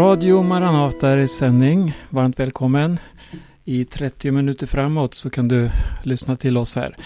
Radio 0.00 0.42
Maranata 0.42 1.08
är 1.08 1.18
i 1.18 1.28
sändning. 1.28 1.96
Varmt 2.10 2.40
välkommen. 2.40 2.98
I 3.64 3.84
30 3.84 4.30
minuter 4.30 4.66
framåt 4.66 5.14
så 5.14 5.30
kan 5.30 5.48
du 5.48 5.70
lyssna 6.02 6.36
till 6.36 6.56
oss 6.56 6.76
här. 6.76 6.96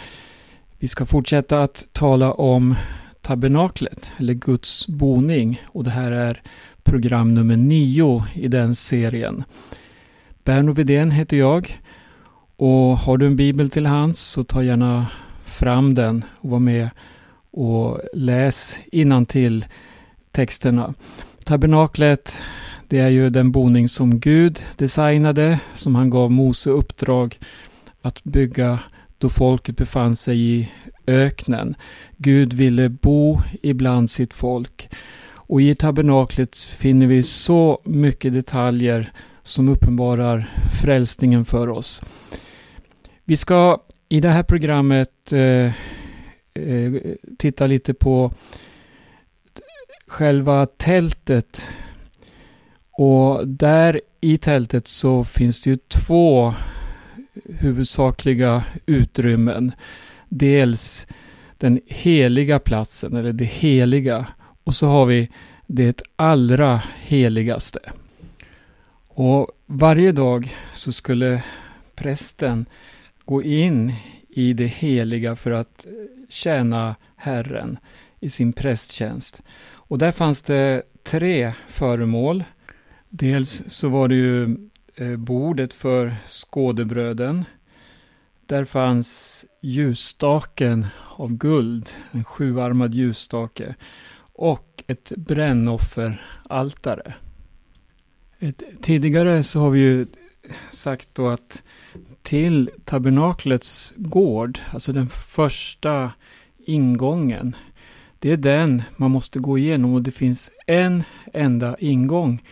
Vi 0.78 0.88
ska 0.88 1.06
fortsätta 1.06 1.62
att 1.62 1.86
tala 1.92 2.32
om 2.32 2.74
tabernaklet, 3.22 4.12
eller 4.16 4.34
Guds 4.34 4.86
boning. 4.86 5.62
Och 5.66 5.84
det 5.84 5.90
här 5.90 6.12
är 6.12 6.42
program 6.82 7.34
nummer 7.34 7.56
9 7.56 8.24
i 8.34 8.48
den 8.48 8.74
serien. 8.74 9.44
Berno 10.44 10.72
Widén 10.72 11.10
heter 11.10 11.36
jag. 11.36 11.80
Och 12.56 12.98
har 12.98 13.18
du 13.18 13.26
en 13.26 13.36
bibel 13.36 13.70
till 13.70 13.86
hands 13.86 14.20
så 14.20 14.42
ta 14.44 14.62
gärna 14.62 15.06
fram 15.44 15.94
den 15.94 16.24
och 16.40 16.50
var 16.50 16.58
med 16.58 16.90
och 17.50 18.00
läs 18.12 18.78
till 19.26 19.64
texterna. 20.30 20.94
Tabernaklet, 21.44 22.42
det 22.88 22.98
är 22.98 23.08
ju 23.08 23.30
den 23.30 23.52
boning 23.52 23.88
som 23.88 24.20
Gud 24.20 24.64
designade, 24.76 25.60
som 25.74 25.94
han 25.94 26.10
gav 26.10 26.30
Mose 26.30 26.70
uppdrag 26.70 27.38
att 28.02 28.24
bygga 28.24 28.78
då 29.18 29.28
folket 29.28 29.76
befann 29.76 30.16
sig 30.16 30.40
i 30.40 30.70
öknen. 31.06 31.74
Gud 32.16 32.52
ville 32.52 32.88
bo 32.88 33.40
ibland 33.62 34.10
sitt 34.10 34.34
folk. 34.34 34.88
Och 35.34 35.62
i 35.62 35.74
tabernaklet 35.74 36.56
finner 36.56 37.06
vi 37.06 37.22
så 37.22 37.80
mycket 37.84 38.32
detaljer 38.32 39.12
som 39.42 39.68
uppenbarar 39.68 40.52
frälsningen 40.82 41.44
för 41.44 41.68
oss. 41.68 42.02
Vi 43.24 43.36
ska 43.36 43.82
i 44.08 44.20
det 44.20 44.28
här 44.28 44.42
programmet 44.42 45.32
eh, 45.32 45.66
eh, 46.64 46.92
titta 47.38 47.66
lite 47.66 47.94
på 47.94 48.32
själva 50.06 50.66
tältet. 50.66 51.76
Och 52.96 53.48
där 53.48 54.00
i 54.20 54.38
tältet 54.38 54.86
så 54.86 55.24
finns 55.24 55.60
det 55.60 55.70
ju 55.70 55.76
två 55.76 56.54
huvudsakliga 57.58 58.64
utrymmen. 58.86 59.72
Dels 60.28 61.06
den 61.58 61.80
heliga 61.86 62.58
platsen, 62.58 63.16
eller 63.16 63.32
det 63.32 63.44
heliga. 63.44 64.26
Och 64.64 64.74
så 64.74 64.86
har 64.86 65.06
vi 65.06 65.28
det 65.66 66.02
allra 66.16 66.82
heligaste. 67.02 67.78
Och 69.08 69.48
varje 69.66 70.12
dag 70.12 70.56
så 70.74 70.92
skulle 70.92 71.42
prästen 71.94 72.66
gå 73.24 73.42
in 73.42 73.92
i 74.28 74.52
det 74.52 74.66
heliga 74.66 75.36
för 75.36 75.50
att 75.50 75.86
tjäna 76.28 76.94
Herren 77.16 77.78
i 78.20 78.30
sin 78.30 78.52
prästtjänst. 78.52 79.42
Och 79.72 79.98
där 79.98 80.12
fanns 80.12 80.42
det 80.42 80.82
tre 81.02 81.52
föremål. 81.68 82.44
Dels 83.16 83.62
så 83.66 83.88
var 83.88 84.08
det 84.08 84.14
ju 84.14 84.56
eh, 84.94 85.16
bordet 85.16 85.74
för 85.74 86.16
skådebröden. 86.26 87.44
Där 88.46 88.64
fanns 88.64 89.44
ljusstaken 89.60 90.86
av 91.16 91.32
guld, 91.32 91.90
en 92.10 92.24
sjuarmad 92.24 92.94
ljusstake 92.94 93.74
och 94.32 94.84
ett 94.86 95.12
brännofferaltare. 95.16 97.14
Tidigare 98.82 99.42
så 99.42 99.60
har 99.60 99.70
vi 99.70 99.80
ju 99.80 100.06
sagt 100.70 101.08
då 101.12 101.28
att 101.28 101.62
till 102.22 102.70
tabernaklets 102.84 103.94
gård, 103.96 104.58
alltså 104.72 104.92
den 104.92 105.08
första 105.08 106.12
ingången, 106.66 107.56
det 108.18 108.32
är 108.32 108.36
den 108.36 108.82
man 108.96 109.10
måste 109.10 109.38
gå 109.38 109.58
igenom 109.58 109.94
och 109.94 110.02
det 110.02 110.10
finns 110.10 110.50
en 110.66 111.02
enda 111.32 111.76
ingång 111.78 112.42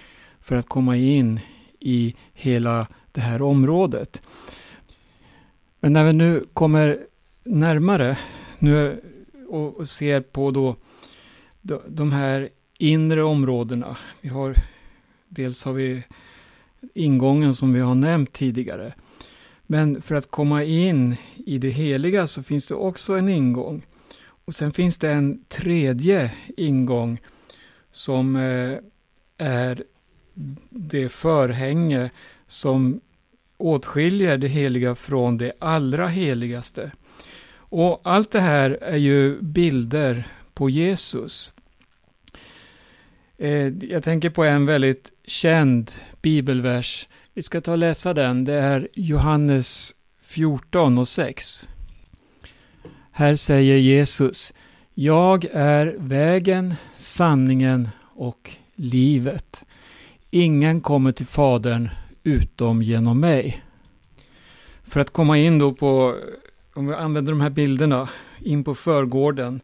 för 0.43 0.57
att 0.57 0.69
komma 0.69 0.97
in 0.97 1.41
i 1.81 2.15
hela 2.33 2.87
det 3.12 3.21
här 3.21 3.42
området. 3.42 4.23
Men 5.80 5.92
när 5.92 6.05
vi 6.05 6.13
nu 6.13 6.45
kommer 6.53 6.98
närmare 7.45 8.19
nu 8.58 9.01
och 9.48 9.89
ser 9.89 10.20
på 10.20 10.51
då 10.51 10.77
de 11.89 12.13
här 12.13 12.48
inre 12.79 13.23
områdena. 13.23 13.97
Vi 14.20 14.29
har, 14.29 14.57
dels 15.29 15.64
har 15.64 15.73
vi 15.73 16.03
ingången 16.95 17.55
som 17.55 17.73
vi 17.73 17.80
har 17.80 17.95
nämnt 17.95 18.33
tidigare. 18.33 18.95
Men 19.67 20.03
för 20.03 20.14
att 20.14 20.30
komma 20.30 20.64
in 20.64 21.17
i 21.36 21.59
det 21.59 21.69
heliga 21.69 22.27
så 22.27 22.42
finns 22.42 22.67
det 22.67 22.74
också 22.74 23.13
en 23.13 23.29
ingång. 23.29 23.86
Och 24.45 24.55
sen 24.55 24.73
finns 24.73 24.98
det 24.98 25.13
en 25.13 25.45
tredje 25.48 26.33
ingång 26.57 27.20
som 27.92 28.36
eh, 28.36 28.79
är 29.39 29.85
det 30.70 31.09
förhänge 31.09 32.11
som 32.47 33.01
åtskiljer 33.57 34.39
det 34.39 34.48
heliga 34.48 34.95
från 34.95 35.39
det 35.39 35.53
allra 35.59 36.09
heligaste. 36.09 36.93
Och 37.55 38.01
allt 38.05 38.31
det 38.31 38.41
här 38.41 38.71
är 38.71 38.97
ju 38.97 39.42
bilder 39.42 40.29
på 40.55 40.71
Jesus. 40.71 41.53
Eh, 43.39 43.69
jag 43.69 44.03
tänker 44.03 44.31
på 44.31 44.45
en 44.45 44.67
väldigt 44.67 45.13
känd 45.25 45.92
bibelvers. 46.23 47.09
Vi 47.35 47.42
ska 47.42 47.61
ta 47.61 47.73
och 47.73 47.79
läsa 47.79 48.15
den. 48.15 48.45
Det 48.45 48.55
är 48.55 48.89
Johannes 48.95 49.95
14 50.23 50.98
och 50.98 51.09
6. 51.09 51.69
Här 53.13 53.37
säger 53.37 53.77
Jesus, 53.77 54.53
jag 54.95 55.45
är 55.53 55.95
vägen, 55.98 56.75
sanningen 56.95 57.89
och 58.03 58.51
livet. 58.75 59.65
Ingen 60.35 60.81
kommer 60.81 61.13
till 61.13 61.27
Fadern 61.27 61.89
utom 62.23 62.83
genom 62.83 63.20
mig. 63.20 63.63
För 64.83 65.01
att 65.01 65.11
komma 65.11 65.39
in 65.39 65.59
då 65.59 65.73
på, 65.73 66.17
om 66.75 66.87
vi 66.87 66.95
använder 66.95 67.33
de 67.33 67.41
här 67.41 67.51
bilderna, 67.51 68.09
in 68.39 68.65
på 68.65 68.75
förgården, 68.75 69.61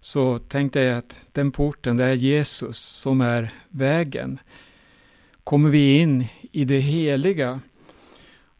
så 0.00 0.38
tänkte 0.38 0.80
jag 0.80 0.98
att 0.98 1.20
den 1.32 1.52
porten, 1.52 1.96
det 1.96 2.04
är 2.04 2.12
Jesus 2.14 2.78
som 2.78 3.20
är 3.20 3.52
vägen. 3.68 4.38
Kommer 5.44 5.70
vi 5.70 5.98
in 5.98 6.26
i 6.52 6.64
det 6.64 6.80
heliga, 6.80 7.60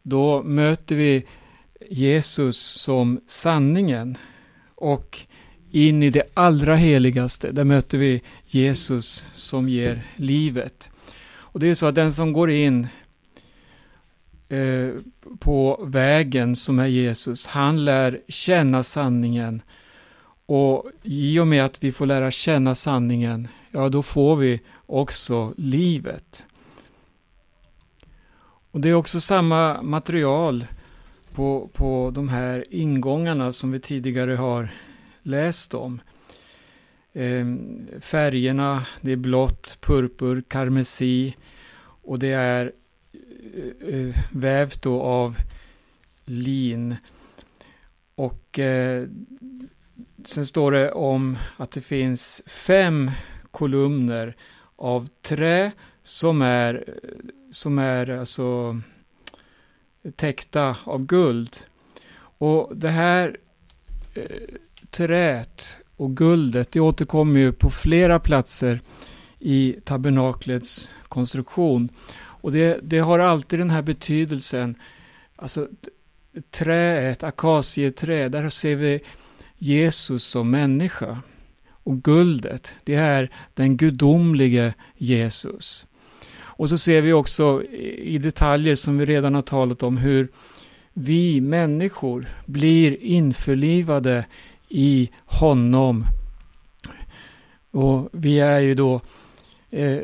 då 0.01 0.43
möter 0.43 0.95
vi 0.95 1.25
Jesus 1.89 2.57
som 2.57 3.21
sanningen. 3.27 4.17
Och 4.75 5.19
in 5.71 6.03
i 6.03 6.09
det 6.09 6.23
allra 6.33 6.75
heligaste, 6.75 7.51
där 7.51 7.63
möter 7.63 7.97
vi 7.97 8.21
Jesus 8.45 9.25
som 9.33 9.69
ger 9.69 10.07
livet. 10.15 10.89
Och 11.53 11.59
det 11.59 11.67
är 11.67 11.75
så 11.75 11.85
att 11.85 11.95
den 11.95 12.13
som 12.13 12.33
går 12.33 12.49
in 12.49 12.87
eh, 14.49 14.89
på 15.39 15.83
vägen 15.85 16.55
som 16.55 16.79
är 16.79 16.87
Jesus, 16.87 17.47
han 17.47 17.85
lär 17.85 18.21
känna 18.27 18.83
sanningen. 18.83 19.61
Och 20.45 20.85
i 21.03 21.39
och 21.39 21.47
med 21.47 21.65
att 21.65 21.83
vi 21.83 21.91
får 21.91 22.05
lära 22.05 22.31
känna 22.31 22.75
sanningen, 22.75 23.47
ja 23.71 23.89
då 23.89 24.03
får 24.03 24.35
vi 24.35 24.61
också 24.85 25.53
livet. 25.57 26.45
Och 28.71 28.79
det 28.79 28.89
är 28.89 28.93
också 28.93 29.21
samma 29.21 29.81
material 29.81 30.65
på, 31.33 31.69
på 31.73 32.11
de 32.15 32.29
här 32.29 32.65
ingångarna 32.69 33.51
som 33.51 33.71
vi 33.71 33.79
tidigare 33.79 34.35
har 34.35 34.69
läst 35.21 35.73
om. 35.73 36.01
Ehm, 37.15 37.87
färgerna, 38.01 38.85
det 39.01 39.11
är 39.11 39.15
blått, 39.15 39.77
purpur, 39.81 40.43
karmesi 40.47 41.35
och 42.03 42.19
det 42.19 42.31
är 42.31 42.71
eh, 43.53 43.95
eh, 43.95 44.15
vävt 44.31 44.81
då 44.81 45.01
av 45.01 45.37
lin. 46.25 46.95
Och 48.15 48.59
eh, 48.59 49.07
sen 50.25 50.45
står 50.45 50.71
det 50.71 50.91
om 50.91 51.37
att 51.57 51.71
det 51.71 51.81
finns 51.81 52.43
fem 52.45 53.11
kolumner 53.51 54.35
av 54.75 55.07
trä 55.21 55.71
som 56.03 56.41
är, 56.41 56.99
som 57.51 57.79
är 57.79 58.09
alltså 58.09 58.79
täckta 60.15 60.77
av 60.83 61.05
guld. 61.05 61.57
Och 62.37 62.77
det 62.77 62.89
här 62.89 63.37
eh, 64.13 64.55
träet 64.89 65.82
och 65.97 66.17
guldet, 66.17 66.71
det 66.71 66.79
återkommer 66.79 67.39
ju 67.39 67.51
på 67.51 67.69
flera 67.69 68.19
platser 68.19 68.81
i 69.39 69.75
tabernaklets 69.83 70.93
konstruktion. 71.07 71.89
Och 72.15 72.51
det, 72.51 72.79
det 72.83 72.99
har 72.99 73.19
alltid 73.19 73.59
den 73.59 73.69
här 73.69 73.81
betydelsen, 73.81 74.75
alltså 75.35 75.67
träet, 76.51 77.23
akacieträ, 77.23 78.29
där 78.29 78.49
ser 78.49 78.75
vi 78.75 78.99
Jesus 79.57 80.23
som 80.23 80.51
människa. 80.51 81.21
Och 81.69 82.03
guldet, 82.03 82.75
det 82.83 82.95
är 82.95 83.31
den 83.53 83.77
gudomlige 83.77 84.73
Jesus. 84.97 85.85
Och 86.35 86.69
så 86.69 86.77
ser 86.77 87.01
vi 87.01 87.13
också 87.13 87.63
i 87.97 88.17
detaljer 88.17 88.75
som 88.75 88.97
vi 88.97 89.05
redan 89.05 89.35
har 89.35 89.41
talat 89.41 89.83
om 89.83 89.97
hur 89.97 90.27
vi 90.93 91.41
människor 91.41 92.27
blir 92.45 93.03
införlivade 93.03 94.25
i 94.73 95.09
honom. 95.25 96.05
Och 97.71 98.09
vi 98.11 98.39
är 98.39 98.59
ju 98.59 98.75
då 98.75 99.01
Eh, 99.75 99.99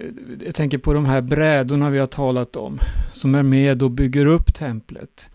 jag 0.46 0.56
tänker 0.56 0.78
på 0.78 0.94
de 0.94 1.06
här 1.06 1.22
brädorna 1.22 1.90
vi 1.90 2.00
har 2.00 2.06
talat 2.06 2.56
om, 2.56 2.80
som 3.12 3.36
är 3.36 3.44
med 3.44 3.84
och 3.84 3.92
bygger 3.92 4.26
upp 4.26 4.54
templet. 4.54 5.30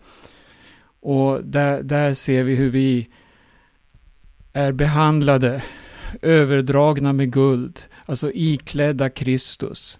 Och 0.99 1.43
där, 1.43 1.83
där 1.83 2.13
ser 2.13 2.43
vi 2.43 2.55
hur 2.55 2.69
vi 2.69 3.09
är 4.53 4.71
behandlade, 4.71 5.63
överdragna 6.21 7.13
med 7.13 7.33
guld, 7.33 7.81
alltså 8.05 8.31
iklädda 8.33 9.09
Kristus. 9.09 9.99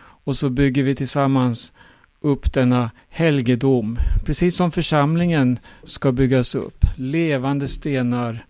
Och 0.00 0.36
så 0.36 0.50
bygger 0.50 0.82
vi 0.82 0.94
tillsammans 0.94 1.72
upp 2.20 2.52
denna 2.52 2.90
helgedom, 3.08 3.98
precis 4.24 4.56
som 4.56 4.72
församlingen 4.72 5.58
ska 5.82 6.12
byggas 6.12 6.54
upp. 6.54 6.84
Levande 6.96 7.68
stenar. 7.68 8.46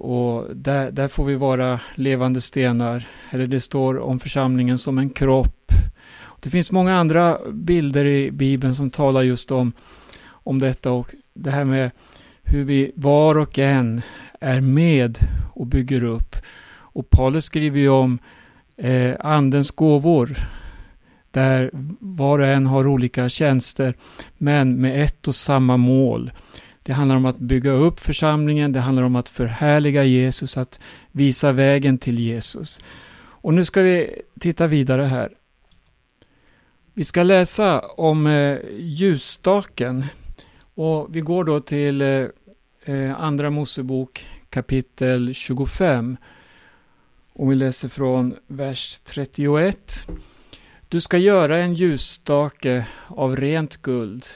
Och 0.00 0.56
där, 0.56 0.90
där 0.90 1.08
får 1.08 1.24
vi 1.24 1.34
vara 1.34 1.80
levande 1.94 2.40
stenar. 2.40 3.08
Eller 3.30 3.46
det 3.46 3.60
står 3.60 3.98
om 3.98 4.20
församlingen 4.20 4.78
som 4.78 4.98
en 4.98 5.10
kropp. 5.10 5.72
Det 6.40 6.50
finns 6.50 6.72
många 6.72 6.96
andra 6.96 7.38
bilder 7.52 8.04
i 8.04 8.30
Bibeln 8.30 8.74
som 8.74 8.90
talar 8.90 9.22
just 9.22 9.50
om, 9.50 9.72
om 10.28 10.58
detta 10.58 10.90
och 10.90 11.14
det 11.34 11.50
här 11.50 11.64
med 11.64 11.90
hur 12.42 12.64
vi 12.64 12.92
var 12.94 13.38
och 13.38 13.58
en 13.58 14.02
är 14.40 14.60
med 14.60 15.18
och 15.54 15.66
bygger 15.66 16.04
upp. 16.04 16.36
Och 16.72 17.10
Paulus 17.10 17.44
skriver 17.44 17.78
ju 17.78 17.88
om 17.88 18.18
eh, 18.76 19.14
andens 19.20 19.70
gåvor 19.70 20.36
där 21.30 21.70
var 22.00 22.38
och 22.38 22.46
en 22.46 22.66
har 22.66 22.86
olika 22.86 23.28
tjänster, 23.28 23.94
men 24.38 24.80
med 24.80 25.02
ett 25.02 25.28
och 25.28 25.34
samma 25.34 25.76
mål. 25.76 26.32
Det 26.82 26.92
handlar 26.92 27.16
om 27.16 27.26
att 27.26 27.38
bygga 27.38 27.70
upp 27.70 28.00
församlingen, 28.00 28.72
det 28.72 28.80
handlar 28.80 29.02
om 29.02 29.16
att 29.16 29.28
förhärliga 29.28 30.04
Jesus, 30.04 30.56
att 30.56 30.80
visa 31.12 31.52
vägen 31.52 31.98
till 31.98 32.18
Jesus. 32.18 32.82
Och 33.42 33.54
nu 33.54 33.64
ska 33.64 33.82
vi 33.82 34.22
titta 34.40 34.66
vidare 34.66 35.02
här. 35.02 35.32
Vi 36.94 37.04
ska 37.04 37.22
läsa 37.22 37.80
om 37.80 38.26
eh, 38.26 38.58
ljusstaken 38.76 40.04
och 40.74 41.16
vi 41.16 41.20
går 41.20 41.44
då 41.44 41.60
till 41.60 42.02
eh, 42.02 42.26
eh 42.84 43.20
Andra 43.20 43.50
Mosebok 43.50 44.26
kapitel 44.50 45.34
25 45.34 46.16
och 47.32 47.50
vi 47.50 47.54
läser 47.54 47.88
från 47.88 48.34
vers 48.46 49.00
31. 49.04 50.08
Du 50.88 51.00
ska 51.00 51.18
göra 51.18 51.58
en 51.58 51.74
ljusstake 51.74 52.86
av 53.06 53.36
rent 53.36 53.76
guld. 53.76 54.26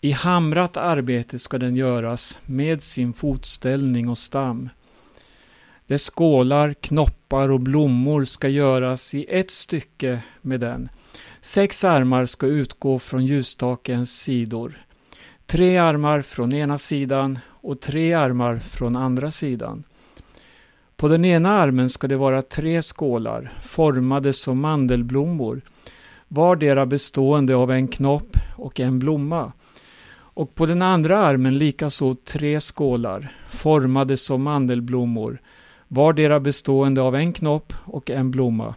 I 0.00 0.12
hamrat 0.12 0.76
arbete 0.76 1.38
ska 1.38 1.58
den 1.58 1.76
göras 1.76 2.40
med 2.46 2.82
sin 2.82 3.12
fotställning 3.12 4.08
och 4.08 4.18
stam. 4.18 4.68
Dess 5.86 6.10
skålar, 6.10 6.74
knoppar 6.74 7.50
och 7.50 7.60
blommor 7.60 8.24
ska 8.24 8.48
göras 8.48 9.14
i 9.14 9.26
ett 9.28 9.50
stycke 9.50 10.22
med 10.42 10.60
den. 10.60 10.88
Sex 11.40 11.84
armar 11.84 12.26
ska 12.26 12.46
utgå 12.46 12.98
från 12.98 13.26
ljusstakens 13.26 14.20
sidor. 14.20 14.84
Tre 15.46 15.76
armar 15.76 16.22
från 16.22 16.52
ena 16.52 16.78
sidan 16.78 17.38
och 17.46 17.80
tre 17.80 18.12
armar 18.12 18.56
från 18.58 18.96
andra 18.96 19.30
sidan. 19.30 19.84
På 20.96 21.08
den 21.08 21.24
ena 21.24 21.50
armen 21.50 21.90
ska 21.90 22.08
det 22.08 22.16
vara 22.16 22.42
tre 22.42 22.82
skålar, 22.82 23.52
formade 23.62 24.32
som 24.32 24.60
mandelblommor 24.60 25.60
vardera 26.28 26.86
bestående 26.86 27.56
av 27.56 27.70
en 27.70 27.88
knopp 27.88 28.36
och 28.56 28.80
en 28.80 28.98
blomma. 28.98 29.52
Och 30.38 30.54
på 30.54 30.66
den 30.66 30.82
andra 30.82 31.18
armen 31.18 31.58
likaså 31.58 32.14
tre 32.14 32.60
skålar, 32.60 33.32
formade 33.48 34.16
som 34.16 34.42
mandelblommor, 34.42 35.40
vardera 35.88 36.40
bestående 36.40 37.02
av 37.02 37.16
en 37.16 37.32
knopp 37.32 37.72
och 37.84 38.10
en 38.10 38.30
blomma. 38.30 38.74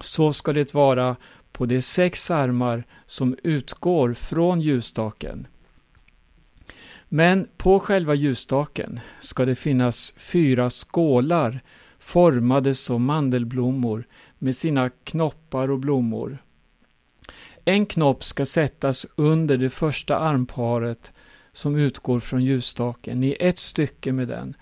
Så 0.00 0.32
ska 0.32 0.52
det 0.52 0.74
vara 0.74 1.16
på 1.52 1.66
de 1.66 1.82
sex 1.82 2.30
armar 2.30 2.84
som 3.06 3.36
utgår 3.42 4.14
från 4.14 4.60
ljusstaken. 4.60 5.46
Men 7.08 7.48
på 7.56 7.80
själva 7.80 8.14
ljusstaken 8.14 9.00
ska 9.20 9.44
det 9.44 9.54
finnas 9.54 10.14
fyra 10.16 10.70
skålar 10.70 11.60
formade 11.98 12.74
som 12.74 13.04
mandelblommor 13.04 14.04
med 14.38 14.56
sina 14.56 14.90
knoppar 14.90 15.70
och 15.70 15.78
blommor. 15.78 16.38
En 17.64 17.86
knopp 17.86 18.24
ska 18.24 18.46
sättas 18.46 19.06
under 19.16 19.58
det 19.58 19.70
första 19.70 20.18
armparet 20.18 21.12
som 21.52 21.76
utgår 21.76 22.20
från 22.20 22.44
ljusstaken 22.44 23.24
i 23.24 23.36
ett 23.40 23.58
stycke 23.58 24.12
med 24.12 24.28
den. 24.28 24.56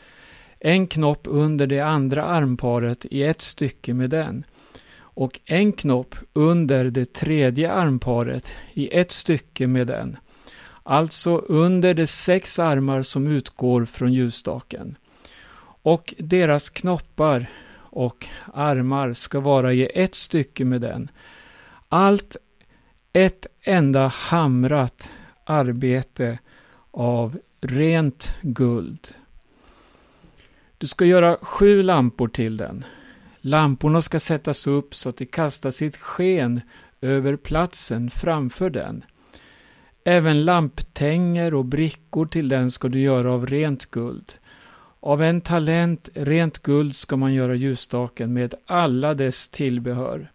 En 0.59 0.87
knopp 0.87 1.27
under 1.31 1.67
det 1.67 1.81
andra 1.81 2.25
armparet 2.25 3.07
i 3.11 3.23
ett 3.23 3.43
stycke 3.43 3.95
med 3.95 4.11
den. 4.11 4.45
Och 4.99 5.41
en 5.45 5.73
knopp 5.73 6.15
under 6.33 6.85
det 6.85 7.13
tredje 7.13 7.73
armparet 7.73 8.55
i 8.75 8.99
ett 8.99 9.13
stycke 9.13 9.67
med 9.67 9.87
den. 9.87 10.17
Alltså 10.83 11.37
under 11.37 11.95
de 11.95 12.07
sex 12.07 12.59
armar 12.59 13.03
som 13.03 13.27
utgår 13.27 13.85
från 13.85 14.13
ljusstaken. 14.13 14.97
Och 15.83 16.15
deras 16.19 16.71
knoppar 16.71 17.47
och 17.75 18.27
armar 18.55 19.13
ska 19.13 19.41
vara 19.41 19.73
i 19.73 19.91
ett 19.95 20.15
stycke 20.15 20.65
med 20.65 20.81
den. 20.81 21.11
Allt 21.89 22.37
ett 23.13 23.47
enda 23.63 24.07
hamrat 24.07 25.13
arbete 25.45 26.39
av 26.91 27.39
rent 27.61 28.35
guld. 28.43 29.09
Du 30.79 30.87
ska 30.87 31.05
göra 31.05 31.37
sju 31.43 31.83
lampor 31.83 32.29
till 32.29 32.57
den. 32.57 32.85
Lamporna 33.41 34.01
ska 34.01 34.21
sättas 34.21 34.67
upp 34.67 34.95
så 34.95 35.09
att 35.09 35.17
de 35.17 35.27
kastar 35.27 35.71
sitt 35.71 35.97
sken 35.97 36.61
över 37.01 37.37
platsen 37.37 38.11
framför 38.11 38.71
den. 38.71 39.05
Även 40.05 40.45
lamptänger 40.45 41.55
och 41.55 41.65
brickor 41.65 42.27
till 42.27 42.49
den 42.49 42.71
ska 42.71 42.89
du 42.89 43.01
göra 43.01 43.33
av 43.33 43.47
rent 43.47 43.87
guld. 43.87 44.33
Av 45.01 45.23
en 45.23 45.41
talent 45.41 46.09
rent 46.15 46.59
guld 46.59 46.97
ska 46.97 47.17
man 47.17 47.35
göra 47.35 47.55
ljusstaken 47.55 48.33
med 48.33 48.55
alla 48.67 49.15
dess 49.15 49.49
tillbehör. 49.49 50.31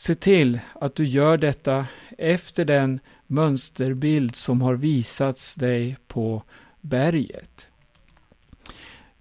Se 0.00 0.14
till 0.14 0.60
att 0.80 0.94
du 0.94 1.04
gör 1.04 1.38
detta 1.38 1.86
efter 2.18 2.64
den 2.64 3.00
mönsterbild 3.26 4.36
som 4.36 4.62
har 4.62 4.74
visats 4.74 5.54
dig 5.54 5.96
på 6.06 6.42
berget. 6.80 7.68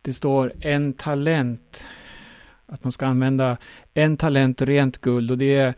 Det 0.02 0.14
står 0.14 0.54
en 0.60 0.94
talent, 0.94 1.86
att 2.66 2.84
man 2.84 2.92
ska 2.92 3.06
använda 3.06 3.58
en 3.94 4.18
talent 4.18 4.62
rent 4.62 4.98
guld 4.98 5.32
och 5.32 5.38
det 5.38 5.56
är 5.56 5.74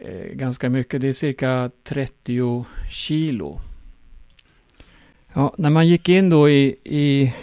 eh, 0.00 0.32
ganska 0.32 0.70
mycket, 0.70 1.00
det 1.00 1.08
är 1.08 1.12
cirka 1.12 1.70
30 1.84 2.64
kilo. 2.90 3.60
Ja, 5.32 5.54
när 5.58 5.70
man 5.70 5.88
gick 5.88 6.08
in 6.08 6.30
då 6.30 6.48
i, 6.50 6.76
i, 6.84 7.34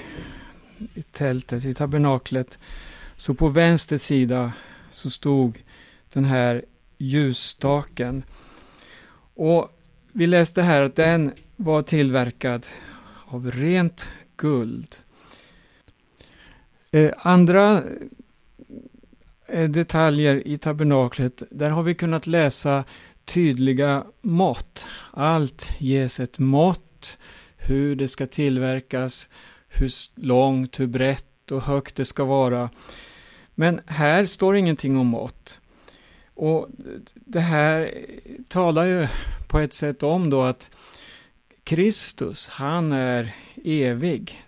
i 0.94 1.02
tältet, 1.12 1.66
i 1.66 1.74
tabernaklet, 1.74 2.60
så 3.16 3.34
på 3.34 3.48
vänster 3.48 3.98
sida 3.98 4.52
så 4.92 5.10
stod 5.10 5.58
den 6.13 6.25
här 6.25 6.66
ljusstaken. 7.04 8.24
Och 9.36 9.70
vi 10.12 10.28
läste 10.28 10.62
här 10.62 10.84
att 10.84 10.96
den 10.96 11.32
var 11.56 11.82
tillverkad 11.82 12.66
av 13.26 13.52
rent 13.52 14.12
guld. 14.38 14.96
Eh, 16.92 17.12
andra 17.18 17.84
eh, 19.48 19.70
detaljer 19.70 20.48
i 20.48 20.58
tabernaklet, 20.58 21.44
där 21.52 21.70
har 21.70 21.84
vi 21.84 21.96
kunnat 21.96 22.28
läsa 22.28 22.84
tydliga 23.26 24.04
mått. 24.22 24.88
Allt 25.12 25.72
ges 25.80 26.20
ett 26.20 26.40
mått, 26.40 27.18
hur 27.58 27.96
det 27.96 28.08
ska 28.08 28.28
tillverkas, 28.28 29.30
hur 29.68 29.92
långt, 30.16 30.80
hur 30.80 30.88
brett 30.88 31.52
och 31.52 31.62
högt 31.62 31.96
det 31.96 32.06
ska 32.06 32.24
vara. 32.24 32.70
Men 33.56 33.82
här 33.86 34.26
står 34.26 34.56
ingenting 34.56 34.98
om 34.98 35.08
mått. 35.08 35.60
Och 36.36 36.70
det 37.13 37.40
här 37.40 38.08
talar 38.48 38.86
ju 38.86 39.08
på 39.48 39.60
ett 39.60 39.74
sätt 39.74 40.04
om 40.04 40.30
då 40.30 40.42
att 40.42 40.72
Kristus, 41.63 42.50
han 42.50 42.92
är 42.92 43.36
evig. 43.63 44.44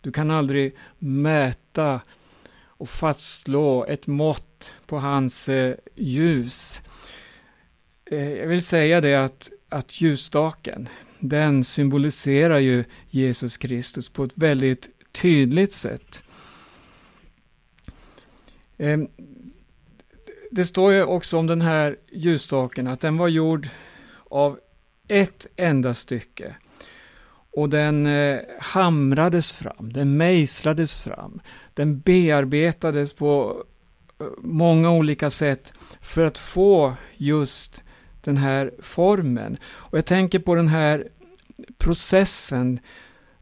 Du 0.00 0.12
kan 0.12 0.30
aldrig 0.30 0.76
mäta 0.98 2.00
och 2.78 2.88
fastslå 2.88 3.84
ett 3.84 4.06
mått 4.06 4.74
på 4.86 4.98
hans 4.98 5.48
eh, 5.48 5.74
ljus. 5.94 6.82
Eh, 8.04 8.32
jag 8.32 8.46
vill 8.46 8.62
säga 8.62 9.00
det 9.00 9.14
att, 9.14 9.50
att 9.68 10.00
ljusstaken, 10.00 10.88
den 11.18 11.64
symboliserar 11.64 12.58
ju 12.58 12.84
Jesus 13.10 13.56
Kristus 13.56 14.08
på 14.08 14.24
ett 14.24 14.32
väldigt 14.34 14.90
tydligt 15.12 15.72
sätt. 15.72 16.24
Ehm, 18.78 19.08
det 20.56 20.64
står 20.64 20.92
ju 20.92 21.04
också 21.04 21.38
om 21.38 21.46
den 21.46 21.60
här 21.60 21.96
ljusstaken 22.12 22.86
att 22.86 23.00
den 23.00 23.16
var 23.16 23.28
gjord 23.28 23.68
av 24.30 24.58
ett 25.08 25.46
enda 25.56 25.94
stycke. 25.94 26.56
Och 27.52 27.68
den 27.68 28.06
eh, 28.06 28.38
hamrades 28.60 29.52
fram, 29.52 29.92
den 29.92 30.16
mejslades 30.16 30.94
fram, 31.02 31.40
den 31.74 32.00
bearbetades 32.00 33.12
på 33.12 33.64
eh, 34.20 34.26
många 34.38 34.90
olika 34.90 35.30
sätt 35.30 35.72
för 36.00 36.24
att 36.24 36.38
få 36.38 36.94
just 37.16 37.84
den 38.20 38.36
här 38.36 38.72
formen. 38.78 39.58
Och 39.66 39.98
jag 39.98 40.06
tänker 40.06 40.38
på 40.38 40.54
den 40.54 40.68
här 40.68 41.08
processen 41.78 42.80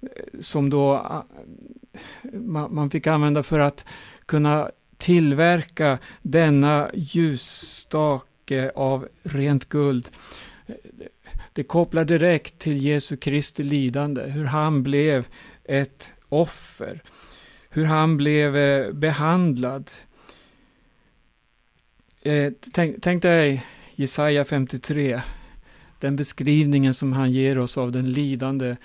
eh, 0.03 0.41
som 0.41 0.71
då 0.71 1.23
man 2.71 2.91
fick 2.91 3.07
använda 3.07 3.43
för 3.43 3.59
att 3.59 3.85
kunna 4.27 4.71
tillverka 5.05 5.99
denna 6.23 6.91
ljusstake 6.95 8.71
av 8.75 9.09
rent 9.23 9.69
guld. 9.69 10.11
Det 11.53 11.63
kopplar 11.63 12.05
direkt 12.05 12.59
till 12.59 12.83
Jesu 12.83 13.17
Kristi 13.17 13.63
lidande, 13.63 14.23
hur 14.23 14.45
han 14.45 14.83
blev 14.83 15.27
ett 15.65 16.13
offer, 16.29 17.03
hur 17.71 17.85
han 17.85 18.17
blev 18.17 18.57
eh, 18.57 18.93
behandlad. 18.93 19.91
Eh, 22.23 22.53
tänk, 22.73 22.97
tänk 23.03 23.23
dig 23.23 23.67
Jesaja 23.95 24.45
53, 24.45 25.21
den 26.01 26.17
beskrivningen 26.17 26.95
som 26.95 27.13
han 27.13 27.33
ger 27.33 27.59
oss 27.59 27.79
av 27.79 27.93
den 27.93 28.13
lidande 28.13 28.77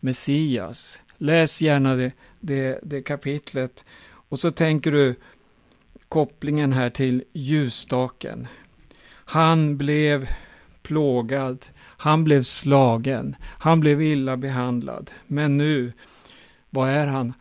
Messias. 0.00 1.02
Läs 1.16 1.62
gärna 1.62 1.94
det, 1.94 2.12
det, 2.40 2.80
det 2.82 3.02
kapitlet. 3.02 3.84
Och 4.28 4.40
så 4.40 4.50
tänker 4.50 4.92
du 4.92 5.14
kopplingen 6.08 6.72
här 6.72 6.90
till 6.90 7.24
ljusstaken. 7.32 8.46
Han 9.08 9.76
blev 9.76 10.28
plågad, 10.82 11.66
han 11.78 12.24
blev 12.24 12.42
slagen, 12.42 13.36
han 13.42 13.80
blev 13.80 14.02
illa 14.02 14.36
behandlad. 14.36 15.10
Men 15.26 15.56
nu, 15.56 15.92
vad 16.70 16.90
är 16.90 17.06
han? 17.06 17.32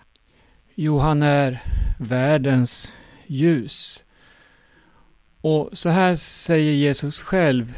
Jo, 0.75 0.99
han 0.99 1.23
är 1.23 1.63
världens 1.99 2.93
ljus. 3.27 4.05
Och 5.41 5.69
så 5.71 5.89
här 5.89 6.15
säger 6.15 6.73
Jesus 6.73 7.19
själv 7.19 7.73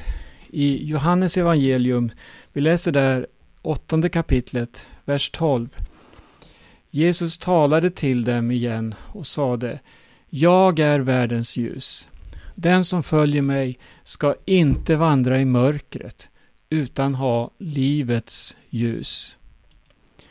i 0.50 0.90
Johannes 0.90 1.38
evangelium. 1.38 2.12
Vi 2.54 2.62
läser 2.62 2.92
där 2.92 3.28
åttonde 3.62 4.10
kapitlet, 4.10 4.88
vers 5.06 5.30
12. 5.30 5.70
Jesus 6.90 7.38
talade 7.38 7.90
till 7.90 8.24
dem 8.24 8.52
igen 8.52 8.96
och 9.14 9.28
sade 9.28 9.80
jag 10.30 10.80
är 10.80 11.00
världens 11.00 11.58
ljus. 11.58 12.10
Den 12.56 12.84
som 12.86 13.04
följer 13.04 13.42
mig 13.42 13.80
ska 14.04 14.36
inte 14.46 14.96
vandra 14.96 15.40
i 15.40 15.46
mörkret 15.46 16.30
utan 16.70 17.16
ha 17.16 17.52
livets 17.58 18.58
ljus. 18.70 19.40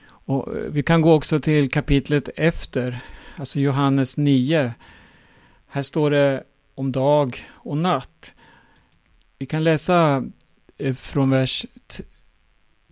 Och 0.08 0.56
eh, 0.56 0.62
vi 0.70 0.82
kan 0.82 1.00
gå 1.00 1.12
också 1.12 1.38
till 1.38 1.70
kapitlet 1.70 2.28
efter, 2.36 2.98
alltså 3.36 3.60
Johannes 3.60 4.16
9. 4.16 4.74
Här 5.66 5.82
står 5.82 6.10
det 6.10 6.44
om 6.74 6.92
dag 6.92 7.46
och 7.50 7.76
natt. 7.76 8.34
Vi 9.38 9.46
kan 9.46 9.64
läsa 9.64 10.24
eh, 10.78 10.94
från 10.94 11.30
vers 11.30 11.66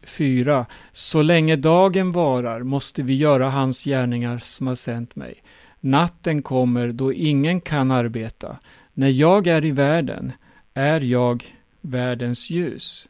4. 0.03 0.67
Så 0.93 1.23
länge 1.23 1.57
dagen 1.57 2.13
varar 2.13 2.63
måste 2.63 3.03
vi 3.03 3.17
göra 3.17 3.51
hans 3.51 3.85
gärningar 3.85 4.39
som 4.39 4.67
har 4.67 4.75
sänt 4.75 5.17
mig. 5.17 5.43
Natten 5.85 6.43
kommer 6.43 6.89
då 6.89 7.13
ingen 7.13 7.61
kan 7.61 7.91
arbeta. 7.91 8.59
När 8.93 9.09
jag 9.09 9.47
är 9.47 9.65
i 9.65 9.71
världen 9.71 10.33
är 10.75 11.01
jag 11.01 11.45
världens 11.81 12.51
ljus. 12.51 13.09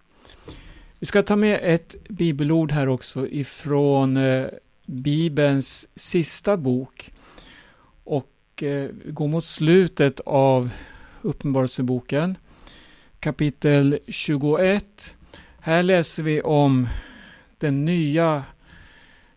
Vi 0.99 1.07
ska 1.07 1.23
ta 1.23 1.37
med 1.37 1.61
ett 1.63 1.97
bibelord 2.09 2.73
här 2.73 2.89
också 2.89 3.29
ifrån 3.29 4.17
eh, 4.17 4.47
Bibelns 4.87 5.89
sista 5.95 6.57
bok 6.57 7.11
och 8.05 8.63
eh, 8.63 8.91
gå 9.07 9.27
mot 9.27 9.45
slutet 9.45 10.21
av 10.21 10.71
Uppenbarelseboken 11.23 12.37
kapitel 13.21 13.99
21. 14.07 15.17
Här 15.61 15.83
läser 15.83 16.23
vi 16.23 16.41
om 16.41 16.89
den 17.59 17.85
nya, 17.85 18.45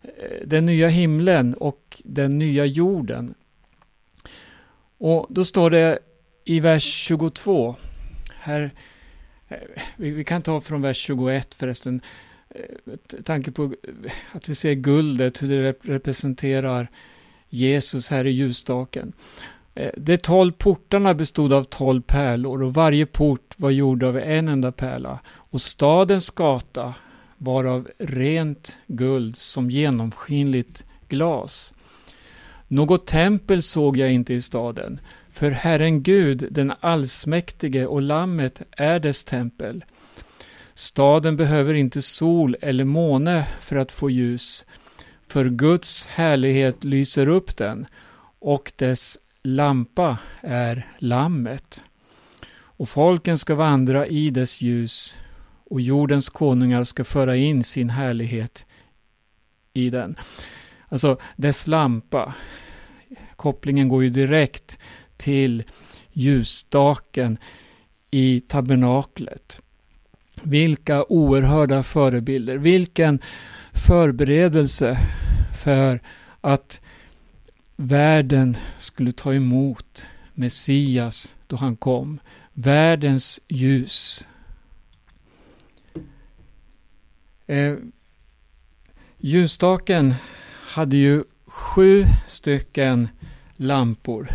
eh, 0.02 0.48
den 0.48 0.66
nya 0.66 0.88
himlen 0.88 1.54
och 1.54 1.87
den 2.08 2.40
nya 2.40 2.66
jorden. 2.66 3.34
Och 4.98 5.28
då 5.30 5.44
står 5.44 5.70
det 5.70 6.00
i 6.46 6.60
vers 6.60 6.84
22. 6.84 7.76
Här, 8.40 8.72
eh, 9.48 9.58
vi, 9.98 10.24
kan 10.24 10.42
ta 10.42 10.62
från 10.62 10.82
vers 10.82 10.98
21 10.98 11.56
förresten. 11.56 12.02
Eh, 12.50 12.96
tanke 13.24 13.52
på 13.52 13.74
att 14.32 14.50
vi 14.50 14.56
ser 14.56 14.74
guldet, 14.74 15.44
hur 15.44 15.50
det 15.50 15.76
representerar 15.82 16.88
Jesus 17.50 18.10
här 18.10 18.28
i 18.28 18.32
ljusstaken. 18.32 19.14
Eh, 19.76 19.92
de 19.98 20.18
tolv 20.18 20.52
portarna 20.52 21.14
bestod 21.14 21.54
av 21.54 21.64
tolv 21.64 22.02
pärlor 22.02 22.64
och 22.64 22.74
varje 22.74 23.06
port 23.06 23.54
var 23.58 23.70
gjord 23.70 24.04
av 24.04 24.18
en 24.18 24.48
enda 24.48 24.72
pärla. 24.72 25.20
Och 25.28 25.62
stadens 25.62 26.30
gata 26.30 26.94
var 27.38 27.66
av 27.66 27.88
rent 27.98 28.78
guld 28.88 29.38
som 29.38 29.72
genomskinligt 29.72 30.84
glas. 31.10 31.74
Något 32.68 33.08
tempel 33.08 33.62
såg 33.62 33.98
jag 33.98 34.12
inte 34.12 34.34
i 34.34 34.42
staden, 34.42 35.00
för 35.32 35.52
Herren 35.52 36.04
Gud, 36.04 36.48
den 36.52 36.74
allsmäktige 36.80 37.86
och 37.86 38.02
Lammet 38.02 38.62
är 38.72 39.00
dess 39.00 39.24
tempel. 39.24 39.86
Staden 40.74 41.38
behöver 41.38 41.74
inte 41.74 42.02
sol 42.02 42.56
eller 42.62 42.84
måne 42.84 43.48
för 43.62 43.76
att 43.76 43.92
få 43.92 44.10
ljus, 44.10 44.66
för 45.28 45.46
Guds 45.50 46.08
härlighet 46.08 46.84
lyser 46.84 47.30
upp 47.30 47.58
den 47.58 47.86
och 48.40 48.74
dess 48.76 49.18
lampa 49.44 50.18
är 50.42 50.92
Lammet. 50.98 51.84
Och 52.50 52.90
folken 52.90 53.38
ska 53.38 53.56
vandra 53.56 54.08
i 54.08 54.30
dess 54.30 54.62
ljus 54.62 55.18
och 55.64 55.82
jordens 55.82 56.30
konungar 56.30 56.84
ska 56.84 57.04
föra 57.04 57.36
in 57.36 57.64
sin 57.64 57.90
härlighet 57.90 58.66
i 59.74 59.90
den. 59.90 60.18
Alltså, 60.90 61.18
dess 61.36 61.68
lampa. 61.68 62.34
Kopplingen 63.36 63.88
går 63.88 64.04
ju 64.04 64.10
direkt 64.10 64.80
till 65.18 65.64
ljusstaken 66.12 67.38
i 68.12 68.42
tabernaklet. 68.42 69.62
Vilka 70.44 71.04
oerhörda 71.04 71.84
förebilder, 71.84 72.58
vilken 72.58 73.20
förberedelse 73.74 74.98
för 75.64 76.00
att 76.42 76.82
världen 77.76 78.58
skulle 78.78 79.12
ta 79.12 79.34
emot 79.34 80.06
Messias 80.34 81.36
då 81.48 81.56
han 81.56 81.76
kom. 81.76 82.20
Världens 82.54 83.40
ljus. 83.48 84.28
Eh, 87.48 87.76
ljusstaken 89.18 90.16
hade 90.68 90.98
ju 90.98 91.24
sju 91.46 92.06
stycken 92.28 93.10
lampor. 93.56 94.30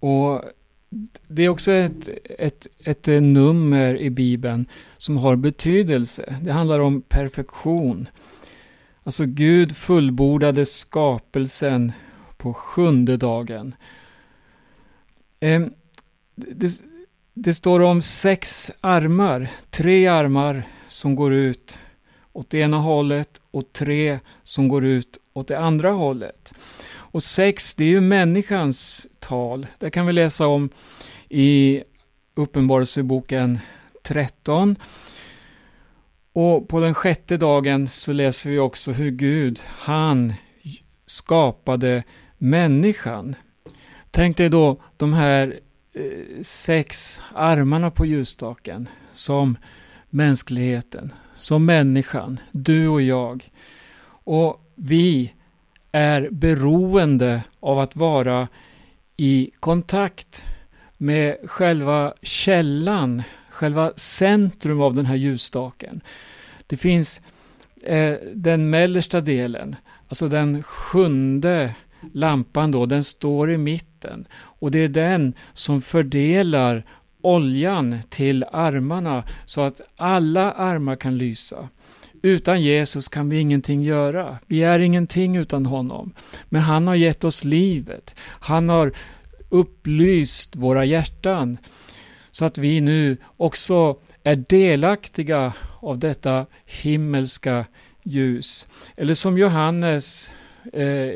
Och 0.00 0.44
det 1.28 1.42
är 1.42 1.48
också 1.48 1.72
ett, 1.72 2.08
ett, 2.38 2.66
ett 2.78 3.06
nummer 3.06 3.96
i 3.96 4.10
Bibeln 4.10 4.66
som 4.98 5.16
har 5.16 5.36
betydelse. 5.36 6.36
Det 6.42 6.52
handlar 6.52 6.78
om 6.78 7.02
perfektion. 7.02 8.08
Alltså 9.04 9.24
Gud 9.24 9.76
fullbordade 9.76 10.66
skapelsen 10.66 11.92
på 12.36 12.54
sjunde 12.54 13.16
dagen. 13.16 13.74
Ehm, 15.40 15.72
det, 16.34 16.82
det 17.34 17.54
står 17.54 17.80
om 17.80 18.02
sex 18.02 18.70
armar, 18.80 19.50
tre 19.70 20.06
armar 20.06 20.68
som 20.88 21.14
går 21.14 21.32
ut 21.32 21.78
åt 22.32 22.54
ena 22.54 22.78
hållet 22.78 23.41
och 23.52 23.72
tre 23.72 24.18
som 24.44 24.68
går 24.68 24.84
ut 24.84 25.18
åt 25.32 25.48
det 25.48 25.58
andra 25.58 25.90
hållet. 25.90 26.54
Och 26.94 27.22
sex, 27.22 27.74
det 27.74 27.84
är 27.84 27.88
ju 27.88 28.00
människans 28.00 29.06
tal. 29.18 29.66
Det 29.78 29.90
kan 29.90 30.06
vi 30.06 30.12
läsa 30.12 30.46
om 30.46 30.70
i 31.28 31.82
Uppenbarelseboken 32.34 33.58
13. 34.02 34.76
Och 36.32 36.68
på 36.68 36.80
den 36.80 36.94
sjätte 36.94 37.36
dagen 37.36 37.88
så 37.88 38.12
läser 38.12 38.50
vi 38.50 38.58
också 38.58 38.92
hur 38.92 39.10
Gud, 39.10 39.60
han 39.66 40.34
skapade 41.06 42.02
människan. 42.38 43.34
Tänk 44.10 44.36
dig 44.36 44.48
då 44.48 44.82
de 44.96 45.12
här 45.12 45.60
eh, 45.94 46.42
sex 46.42 47.20
armarna 47.34 47.90
på 47.90 48.06
ljusstaken 48.06 48.88
som 49.12 49.56
mänskligheten, 50.10 51.12
som 51.34 51.64
människan, 51.64 52.40
du 52.52 52.88
och 52.88 53.02
jag. 53.02 53.50
Och 54.24 54.72
vi 54.74 55.32
är 55.92 56.28
beroende 56.30 57.42
av 57.60 57.78
att 57.78 57.96
vara 57.96 58.48
i 59.16 59.50
kontakt 59.60 60.44
med 60.96 61.36
själva 61.44 62.14
källan, 62.22 63.22
själva 63.50 63.92
centrum 63.96 64.80
av 64.80 64.94
den 64.94 65.06
här 65.06 65.14
ljusstaken. 65.14 66.00
Det 66.66 66.76
finns 66.76 67.20
eh, 67.82 68.14
den 68.34 68.70
mellersta 68.70 69.20
delen, 69.20 69.76
alltså 70.08 70.28
den 70.28 70.62
sjunde 70.62 71.74
lampan 72.12 72.70
då, 72.70 72.86
den 72.86 73.04
står 73.04 73.50
i 73.52 73.58
mitten. 73.58 74.26
Och 74.34 74.70
det 74.70 74.78
är 74.78 74.88
den 74.88 75.34
som 75.52 75.82
fördelar 75.82 76.84
oljan 77.22 77.98
till 78.08 78.44
armarna 78.52 79.24
så 79.44 79.60
att 79.60 79.80
alla 79.96 80.52
armar 80.52 80.96
kan 80.96 81.18
lysa. 81.18 81.68
Utan 82.22 82.62
Jesus 82.62 83.08
kan 83.08 83.28
vi 83.28 83.38
ingenting 83.38 83.82
göra. 83.82 84.38
Vi 84.46 84.62
är 84.62 84.80
ingenting 84.80 85.36
utan 85.36 85.66
honom. 85.66 86.12
Men 86.44 86.60
han 86.62 86.86
har 86.86 86.94
gett 86.94 87.24
oss 87.24 87.44
livet. 87.44 88.14
Han 88.20 88.68
har 88.68 88.92
upplyst 89.48 90.56
våra 90.56 90.84
hjärtan 90.84 91.58
så 92.30 92.44
att 92.44 92.58
vi 92.58 92.80
nu 92.80 93.16
också 93.36 93.96
är 94.22 94.36
delaktiga 94.36 95.52
av 95.80 95.98
detta 95.98 96.46
himmelska 96.64 97.64
ljus. 98.02 98.66
Eller 98.96 99.14
som 99.14 99.38
Johannes 99.38 100.32
eh, 100.72 101.14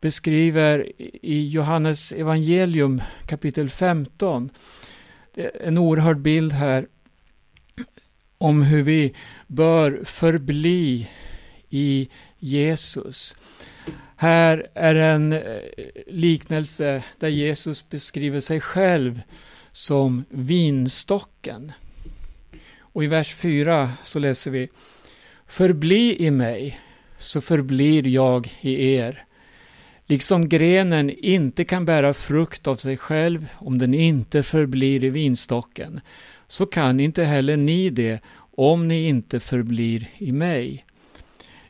beskriver 0.00 0.92
i 1.22 1.48
Johannes 1.48 2.12
evangelium 2.12 3.02
kapitel 3.26 3.70
15. 3.70 4.50
Det 5.34 5.42
är 5.42 5.62
en 5.62 5.78
oerhörd 5.78 6.18
bild 6.18 6.52
här 6.52 6.86
om 8.38 8.62
hur 8.62 8.82
vi 8.82 9.14
bör 9.46 10.00
förbli 10.04 11.08
i 11.70 12.08
Jesus. 12.38 13.36
Här 14.16 14.70
är 14.74 14.94
en 14.94 15.32
eh, 15.32 15.60
liknelse 16.06 17.04
där 17.18 17.28
Jesus 17.28 17.90
beskriver 17.90 18.40
sig 18.40 18.60
själv 18.60 19.20
som 19.72 20.24
vinstocken. 20.30 21.72
Och 22.78 23.04
i 23.04 23.06
vers 23.06 23.34
4 23.34 23.92
så 24.04 24.18
läser 24.18 24.50
vi 24.50 24.68
Förbli 25.46 26.26
i 26.26 26.30
mig, 26.30 26.80
så 27.18 27.40
förblir 27.40 28.06
jag 28.06 28.52
i 28.60 28.94
er. 28.94 29.24
Liksom 30.10 30.48
grenen 30.48 31.10
inte 31.10 31.64
kan 31.64 31.84
bära 31.84 32.14
frukt 32.14 32.66
av 32.66 32.76
sig 32.76 32.96
själv 32.96 33.46
om 33.54 33.78
den 33.78 33.94
inte 33.94 34.42
förblir 34.42 35.04
i 35.04 35.10
vinstocken, 35.10 36.00
så 36.46 36.66
kan 36.66 37.00
inte 37.00 37.24
heller 37.24 37.56
ni 37.56 37.90
det 37.90 38.20
om 38.56 38.88
ni 38.88 39.08
inte 39.08 39.40
förblir 39.40 40.08
i 40.18 40.32
mig. 40.32 40.84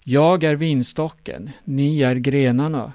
Jag 0.04 0.44
är 0.44 0.54
vinstocken, 0.54 1.50
ni 1.64 2.02
är 2.02 2.14
grenarna. 2.14 2.92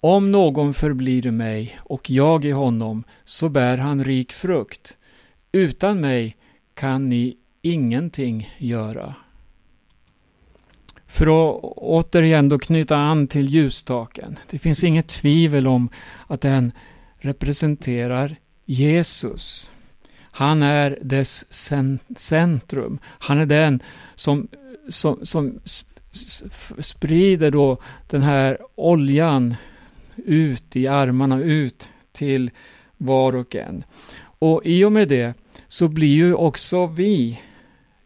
Om 0.00 0.32
någon 0.32 0.74
förblir 0.74 1.26
i 1.26 1.30
mig 1.30 1.78
och 1.78 2.10
jag 2.10 2.44
i 2.44 2.50
honom, 2.50 3.04
så 3.24 3.48
bär 3.48 3.78
han 3.78 4.04
rik 4.04 4.32
frukt. 4.32 4.96
Utan 5.52 6.00
mig 6.00 6.36
kan 6.74 7.08
ni 7.08 7.36
ingenting 7.62 8.54
göra. 8.58 9.14
För 11.10 11.26
att 11.26 11.60
återigen 11.76 12.48
då 12.48 12.58
knyta 12.58 12.96
an 12.96 13.26
till 13.26 13.46
ljusstaken. 13.46 14.38
Det 14.50 14.58
finns 14.58 14.84
inget 14.84 15.08
tvivel 15.08 15.66
om 15.66 15.88
att 16.26 16.40
den 16.40 16.72
representerar 17.18 18.36
Jesus. 18.64 19.72
Han 20.20 20.62
är 20.62 20.98
dess 21.02 21.44
centrum. 22.16 22.98
Han 23.04 23.38
är 23.38 23.46
den 23.46 23.82
som, 24.14 24.48
som, 24.88 25.18
som 25.24 25.58
sprider 26.78 27.50
då 27.50 27.78
den 28.10 28.22
här 28.22 28.58
oljan 28.74 29.54
ut 30.16 30.76
i 30.76 30.86
armarna, 30.86 31.38
ut 31.40 31.88
till 32.12 32.50
var 32.96 33.36
och 33.36 33.56
en. 33.56 33.84
Och 34.20 34.62
i 34.64 34.84
och 34.84 34.92
med 34.92 35.08
det 35.08 35.34
så 35.68 35.88
blir 35.88 36.14
ju 36.14 36.34
också 36.34 36.86
vi 36.86 37.40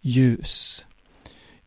ljus. 0.00 0.86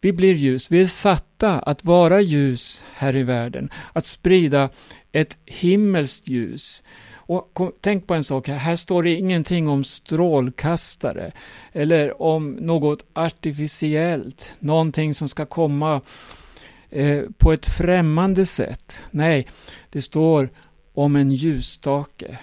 Vi 0.02 0.14
blir 0.14 0.36
ljus. 0.36 0.72
Vi 0.72 0.82
är 0.82 0.86
satta 0.86 1.60
att 1.60 1.84
vara 1.84 2.22
ljus 2.22 2.84
här 2.94 3.16
i 3.16 3.24
världen. 3.24 3.70
Att 3.94 4.06
sprida 4.06 4.70
ett 5.12 5.38
himmelskt 5.46 6.28
ljus. 6.28 6.84
Och 7.28 7.50
kom, 7.54 7.72
tänk 7.82 8.08
på 8.08 8.14
en 8.14 8.24
sak, 8.24 8.48
här, 8.48 8.58
här 8.58 8.76
står 8.76 9.04
det 9.04 9.14
ingenting 9.14 9.68
om 9.68 9.84
strålkastare 9.84 11.32
eller 11.72 12.22
om 12.22 12.52
något 12.52 13.06
artificiellt, 13.14 14.54
någonting 14.60 15.14
som 15.14 15.30
ska 15.30 15.46
komma 15.46 16.02
eh, 16.90 17.24
på 17.38 17.54
ett 17.54 17.66
främmande 17.66 18.46
sätt. 18.46 19.04
Nej, 19.12 19.48
det 19.90 20.02
står 20.02 20.50
om 20.94 21.16
en 21.16 21.32
ljusstake. 21.32 22.38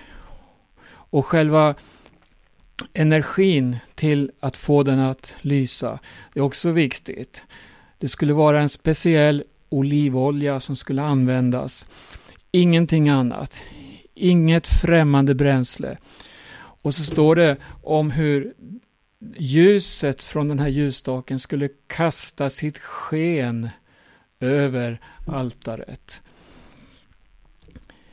Och 0.86 1.26
själva 1.26 1.74
energin 2.92 3.76
till 3.94 4.30
att 4.40 4.56
få 4.56 4.82
den 4.82 4.98
att 4.98 5.34
lysa. 5.40 5.98
Det 6.32 6.40
är 6.40 6.44
också 6.44 6.70
viktigt. 6.70 7.44
Det 7.98 8.08
skulle 8.08 8.32
vara 8.32 8.60
en 8.60 8.68
speciell 8.68 9.44
olivolja 9.68 10.60
som 10.60 10.76
skulle 10.76 11.02
användas. 11.02 11.88
Ingenting 12.50 13.08
annat. 13.08 13.62
Inget 14.14 14.66
främmande 14.66 15.34
bränsle. 15.34 15.98
Och 16.56 16.94
så 16.94 17.04
står 17.04 17.36
det 17.36 17.56
om 17.82 18.10
hur 18.10 18.54
ljuset 19.36 20.24
från 20.24 20.48
den 20.48 20.58
här 20.58 20.68
ljusstaken 20.68 21.38
skulle 21.38 21.68
kasta 21.86 22.50
sitt 22.50 22.78
sken 22.78 23.68
över 24.40 25.00
altaret. 25.26 26.22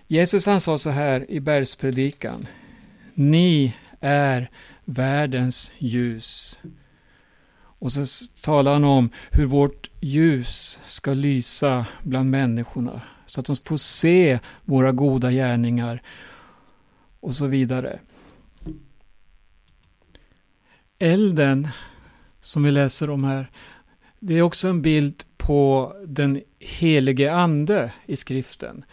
Jesus 0.07 0.45
han 0.45 0.61
sa 0.61 0.77
så 0.77 0.89
här 0.89 1.31
i 1.31 1.39
bergspredikan. 1.39 2.47
Ni 3.13 3.73
är 4.01 4.49
världens 4.85 5.71
ljus. 5.77 6.61
Och 7.53 7.91
så 7.91 8.05
talar 8.41 8.73
han 8.73 8.83
om 8.83 9.09
hur 9.31 9.45
vårt 9.45 9.89
ljus 9.99 10.79
ska 10.83 11.13
lysa 11.13 11.85
bland 12.03 12.29
människorna. 12.29 13.01
Så 13.25 13.39
att 13.39 13.45
de 13.45 13.55
får 13.55 13.77
se 13.77 14.39
våra 14.65 14.91
goda 14.91 15.31
gärningar. 15.31 16.01
Och 17.19 17.35
så 17.35 17.47
vidare. 17.47 17.99
Elden 20.99 21.67
som 22.41 22.63
vi 22.63 22.71
läser 22.71 23.09
om 23.09 23.23
här. 23.23 23.51
Det 24.19 24.33
är 24.33 24.41
också 24.41 24.67
en 24.67 24.81
bild 24.81 25.23
på 25.37 25.93
den 26.07 26.41
helige 26.59 27.33
ande 27.33 27.93
i 28.05 28.15
skriften. 28.15 28.85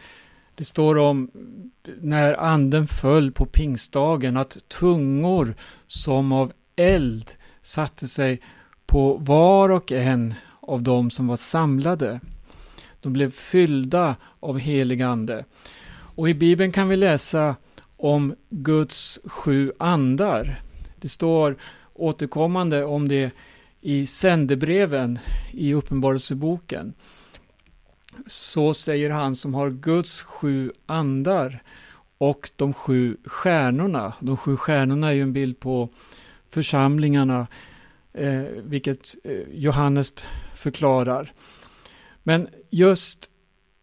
Det 0.59 0.65
står 0.65 0.99
om 0.99 1.31
när 2.01 2.35
anden 2.35 2.87
föll 2.87 3.33
på 3.33 3.47
pingstdagen 3.47 4.37
att 4.37 4.59
tungor 4.69 5.55
som 5.87 6.33
av 6.33 6.53
eld 6.77 7.31
satte 7.63 8.09
sig 8.09 8.41
på 8.87 9.17
var 9.17 9.69
och 9.69 9.93
en 9.93 10.35
av 10.61 10.83
dem 10.83 11.11
som 11.11 11.27
var 11.27 11.37
samlade. 11.37 12.21
De 13.01 13.13
blev 13.13 13.31
fyllda 13.31 14.17
av 14.41 14.59
helig 14.59 15.03
ande. 15.03 15.45
Och 15.91 16.29
i 16.29 16.35
Bibeln 16.35 16.73
kan 16.73 16.89
vi 16.89 16.97
läsa 16.97 17.57
om 17.97 18.35
Guds 18.51 19.21
sju 19.25 19.73
andar. 19.79 20.63
Det 20.97 21.09
står 21.09 21.57
återkommande 21.95 22.85
om 22.85 23.09
det 23.09 23.31
i 23.81 24.07
sändebreven 24.07 25.19
i 25.53 25.75
Uppenbarelseboken 25.75 26.95
så 28.27 28.75
säger 28.75 29.11
han 29.11 29.35
som 29.35 29.55
har 29.55 29.71
Guds 29.71 30.23
sju 30.23 30.73
andar 30.87 31.63
och 32.19 32.51
de 32.57 32.75
sju 32.75 33.17
stjärnorna. 33.25 34.13
De 34.21 34.37
sju 34.37 34.57
stjärnorna 34.57 35.09
är 35.09 35.13
ju 35.13 35.23
en 35.23 35.33
bild 35.33 35.61
på 35.61 35.89
församlingarna, 36.51 37.47
eh, 38.13 38.43
vilket 38.63 39.15
eh, 39.25 39.41
Johannes 39.53 40.13
förklarar. 40.55 41.33
Men 42.23 42.49
just 42.71 43.31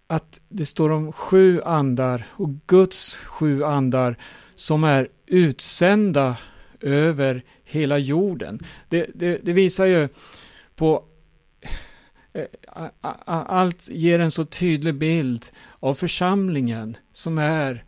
att 0.08 0.42
det 0.50 0.66
står 0.66 0.92
om 0.92 1.12
sju 1.12 1.62
andar 1.62 2.28
och 2.32 2.50
Guds 2.68 3.16
sju 3.16 3.64
andar 3.64 4.18
som 4.56 4.84
är 4.84 5.08
utsända 5.26 6.38
över 6.82 7.44
hela 7.64 7.98
jorden. 7.98 8.60
Det, 8.90 9.10
det, 9.14 9.38
det 9.44 9.54
visar 9.54 9.86
ju 9.86 10.10
på 10.76 11.04
Eh, 12.36 12.46
allt 13.26 13.90
ger 13.90 14.20
en 14.20 14.32
så 14.32 14.46
tydlig 14.46 14.96
bild 14.96 15.46
av 15.80 15.96
församlingen 15.96 16.98
som 17.14 17.38
är, 17.38 17.84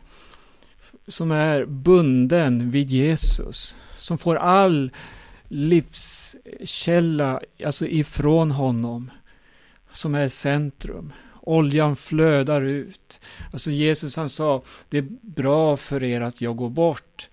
som 1.08 1.30
är 1.30 1.64
bunden 1.64 2.70
vid 2.70 2.90
Jesus, 2.90 3.76
som 3.92 4.18
får 4.18 4.36
all 4.36 4.90
livskälla 5.48 7.40
alltså 7.64 7.86
ifrån 7.86 8.50
honom, 8.50 9.10
som 9.92 10.14
är 10.14 10.28
centrum. 10.28 11.12
Oljan 11.40 11.96
flödar 11.96 12.62
ut. 12.62 13.20
Alltså 13.52 13.70
Jesus 13.70 14.16
han 14.16 14.28
sa, 14.28 14.62
det 14.88 14.98
är 14.98 15.06
bra 15.20 15.76
för 15.76 16.02
er 16.02 16.20
att 16.20 16.40
jag 16.40 16.56
går 16.56 16.70
bort. 16.70 17.28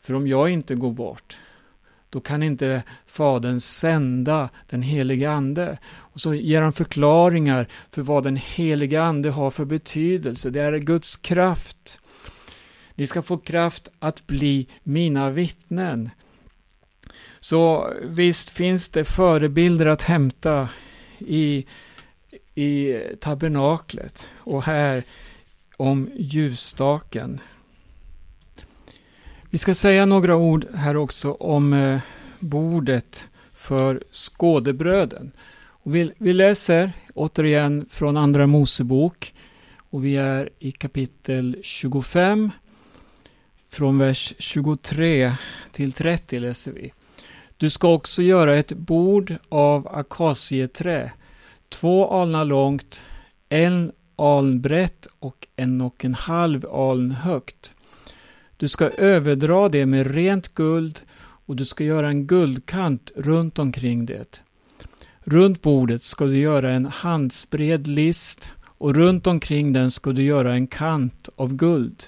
För 0.00 0.14
om 0.14 0.26
jag 0.26 0.48
inte 0.48 0.74
går 0.74 0.92
bort, 0.92 1.38
då 2.10 2.20
kan 2.20 2.42
inte 2.42 2.82
Fadern 3.06 3.60
sända 3.60 4.48
den 4.70 4.82
helige 4.82 5.30
Ande. 5.30 5.78
Och 6.18 6.22
så 6.22 6.34
ger 6.34 6.62
han 6.62 6.72
förklaringar 6.72 7.68
för 7.90 8.02
vad 8.02 8.22
den 8.22 8.36
helige 8.36 9.02
Ande 9.02 9.30
har 9.30 9.50
för 9.50 9.64
betydelse. 9.64 10.50
Det 10.50 10.60
är 10.60 10.78
Guds 10.78 11.16
kraft. 11.16 12.00
Ni 12.94 13.06
ska 13.06 13.22
få 13.22 13.38
kraft 13.38 13.88
att 13.98 14.26
bli 14.26 14.68
mina 14.82 15.30
vittnen. 15.30 16.10
Så 17.40 17.92
visst 18.02 18.50
finns 18.50 18.88
det 18.88 19.04
förebilder 19.04 19.86
att 19.86 20.02
hämta 20.02 20.68
i, 21.18 21.66
i 22.54 23.00
tabernaklet 23.20 24.26
och 24.36 24.62
här 24.62 25.02
om 25.76 26.10
ljusstaken. 26.16 27.40
Vi 29.50 29.58
ska 29.58 29.74
säga 29.74 30.06
några 30.06 30.36
ord 30.36 30.66
här 30.74 30.96
också 30.96 31.32
om 31.32 31.72
eh, 31.72 32.00
bordet 32.38 33.28
för 33.54 34.02
skådebröden. 34.10 35.32
Vi, 35.90 36.12
vi 36.18 36.32
läser 36.32 36.92
återigen 37.14 37.86
från 37.90 38.16
Andra 38.16 38.46
Mosebok 38.46 39.34
och 39.90 40.04
vi 40.04 40.16
är 40.16 40.50
i 40.58 40.72
kapitel 40.72 41.56
25 41.62 42.50
från 43.70 43.98
vers 43.98 44.34
23 44.38 45.34
till 45.72 45.92
30 45.92 46.38
läser 46.38 46.72
vi. 46.72 46.92
Du 47.56 47.70
ska 47.70 47.92
också 47.92 48.22
göra 48.22 48.56
ett 48.56 48.72
bord 48.72 49.34
av 49.48 49.88
akacieträ, 49.88 51.12
två 51.68 52.10
alnar 52.10 52.44
långt, 52.44 53.04
en 53.48 53.92
aln 54.16 54.60
brett 54.60 55.08
och 55.18 55.46
en 55.56 55.80
och 55.80 56.04
en 56.04 56.14
halv 56.14 56.66
aln 56.66 57.10
högt. 57.10 57.74
Du 58.56 58.68
ska 58.68 58.88
överdra 58.88 59.68
det 59.68 59.86
med 59.86 60.14
rent 60.14 60.54
guld 60.54 61.00
och 61.18 61.56
du 61.56 61.64
ska 61.64 61.84
göra 61.84 62.08
en 62.08 62.26
guldkant 62.26 63.12
runt 63.16 63.58
omkring 63.58 64.06
det. 64.06 64.42
Runt 65.30 65.62
bordet 65.62 66.02
ska 66.02 66.24
du 66.24 66.38
göra 66.38 66.70
en 66.70 66.86
handspred 66.86 67.86
list 67.86 68.52
och 68.64 68.94
runt 68.94 69.26
omkring 69.26 69.72
den 69.72 69.90
ska 69.90 70.12
du 70.12 70.22
göra 70.22 70.54
en 70.54 70.66
kant 70.66 71.28
av 71.36 71.54
guld. 71.54 72.04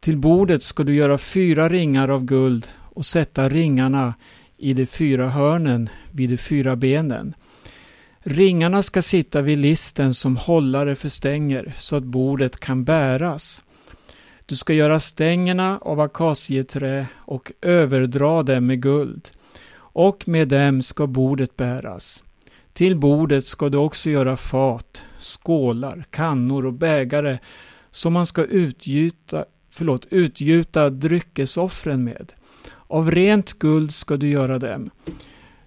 Till 0.00 0.16
bordet 0.16 0.62
ska 0.62 0.82
du 0.82 0.94
göra 0.94 1.18
fyra 1.18 1.68
ringar 1.68 2.08
av 2.08 2.24
guld 2.24 2.68
och 2.78 3.06
sätta 3.06 3.48
ringarna 3.48 4.14
i 4.56 4.72
de 4.72 4.86
fyra 4.86 5.28
hörnen 5.28 5.88
vid 6.10 6.30
de 6.30 6.36
fyra 6.36 6.76
benen. 6.76 7.34
Ringarna 8.20 8.82
ska 8.82 9.02
sitta 9.02 9.40
vid 9.40 9.58
listen 9.58 10.14
som 10.14 10.36
hållare 10.36 10.96
för 10.96 11.08
stänger 11.08 11.74
så 11.78 11.96
att 11.96 12.04
bordet 12.04 12.60
kan 12.60 12.84
bäras. 12.84 13.62
Du 14.46 14.56
ska 14.56 14.72
göra 14.72 15.00
stängerna 15.00 15.78
av 15.78 16.00
akacieträ 16.00 17.06
och 17.16 17.52
överdra 17.60 18.42
dem 18.42 18.66
med 18.66 18.82
guld. 18.82 19.30
Och 19.92 20.28
med 20.28 20.48
dem 20.48 20.82
ska 20.82 21.06
bordet 21.06 21.56
bäras. 21.56 22.24
Till 22.72 22.96
bordet 22.96 23.46
ska 23.46 23.68
du 23.68 23.78
också 23.78 24.10
göra 24.10 24.36
fat, 24.36 25.02
skålar, 25.18 26.04
kannor 26.10 26.66
och 26.66 26.72
bägare 26.72 27.38
som 27.90 28.12
man 28.12 28.26
ska 28.26 28.44
utgjuta, 28.44 29.44
förlåt, 29.70 30.06
utgjuta 30.10 30.90
dryckesoffren 30.90 32.04
med. 32.04 32.32
Av 32.86 33.10
rent 33.10 33.52
guld 33.52 33.92
ska 33.92 34.16
du 34.16 34.28
göra 34.28 34.58
dem. 34.58 34.90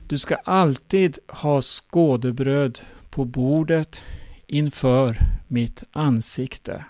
Du 0.08 0.18
ska 0.18 0.36
alltid 0.36 1.20
ha 1.28 1.62
skådebröd 1.62 2.80
på 3.10 3.26
bordet 3.26 4.02
inför 4.48 5.18
mitt 5.48 5.84
ansikte. 5.92 6.86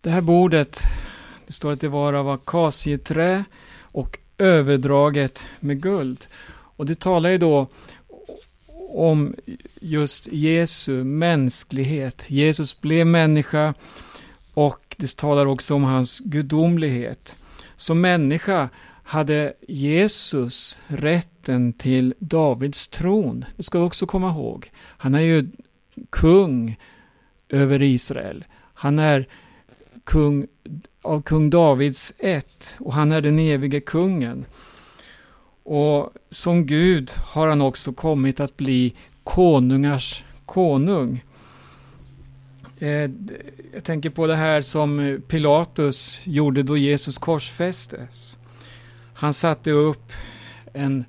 Det 0.00 0.10
här 0.10 0.20
bordet, 0.20 0.80
det 1.46 1.52
står 1.52 1.72
att 1.72 1.80
det 1.80 1.88
var 1.88 2.12
av 2.12 2.28
akacieträ 2.28 3.44
och 3.80 4.18
överdraget 4.38 5.46
med 5.60 5.82
guld. 5.82 6.26
Och 6.76 6.86
det 6.86 7.00
talar 7.00 7.30
ju 7.30 7.38
då 7.38 7.68
om 8.94 9.34
just 9.80 10.28
Jesu 10.32 11.04
mänsklighet. 11.04 12.30
Jesus 12.30 12.80
blev 12.80 13.06
människa 13.06 13.74
och 14.54 14.94
det 14.96 15.16
talar 15.16 15.46
också 15.46 15.74
om 15.74 15.84
hans 15.84 16.20
gudomlighet. 16.20 17.36
Som 17.76 18.00
människa 18.00 18.68
hade 19.02 19.54
Jesus 19.68 20.82
rätten 20.86 21.72
till 21.72 22.14
Davids 22.18 22.88
tron. 22.88 23.44
Det 23.56 23.62
ska 23.62 23.78
vi 23.78 23.84
också 23.84 24.06
komma 24.06 24.30
ihåg. 24.30 24.70
Han 24.76 25.14
är 25.14 25.20
ju 25.20 25.48
kung 26.10 26.76
över 27.48 27.82
Israel. 27.82 28.44
Han 28.74 28.98
är 28.98 29.28
kung 30.04 30.46
av 31.02 31.22
kung 31.22 31.50
Davids 31.50 32.12
ett 32.18 32.76
och 32.78 32.94
han 32.94 33.12
är 33.12 33.20
den 33.20 33.38
evige 33.38 33.80
kungen. 33.80 34.44
Och 35.62 36.12
som 36.30 36.66
Gud 36.66 37.10
har 37.10 37.48
han 37.48 37.62
också 37.62 37.92
kommit 37.92 38.40
att 38.40 38.56
bli 38.56 38.94
konungars 39.24 40.24
konung. 40.46 41.24
Eh, 42.78 43.10
jag 43.74 43.84
tänker 43.84 44.10
på 44.10 44.26
det 44.26 44.36
här 44.36 44.62
som 44.62 45.20
Pilatus 45.28 46.26
gjorde 46.26 46.62
då 46.62 46.76
Jesus 46.76 47.18
korsfästes. 47.18 48.38
Han 49.14 49.34
satte 49.34 49.70
upp 49.70 50.12
en, 50.72 51.04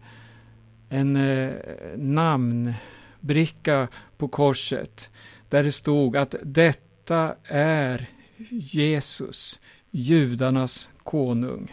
en 0.89 1.15
eh, 1.15 1.53
namnbricka 1.97 3.87
på 4.17 4.27
korset 4.27 5.11
där 5.49 5.63
det 5.63 5.71
stod 5.71 6.17
att 6.17 6.35
detta 6.43 7.35
är 7.43 8.09
Jesus, 8.49 9.59
judarnas 9.91 10.89
konung. 11.03 11.71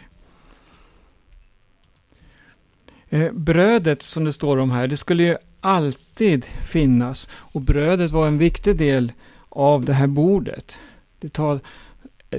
Eh, 3.09 3.31
brödet 3.31 4.01
som 4.01 4.25
det 4.25 4.33
står 4.33 4.57
om 4.57 4.71
här, 4.71 4.87
det 4.87 4.97
skulle 4.97 5.23
ju 5.23 5.37
alltid 5.61 6.45
finnas 6.45 7.29
och 7.33 7.61
brödet 7.61 8.11
var 8.11 8.27
en 8.27 8.37
viktig 8.37 8.77
del 8.77 9.11
av 9.49 9.85
det 9.85 9.93
här 9.93 10.07
bordet. 10.07 10.77
Det 11.19 11.29
tar 11.29 11.59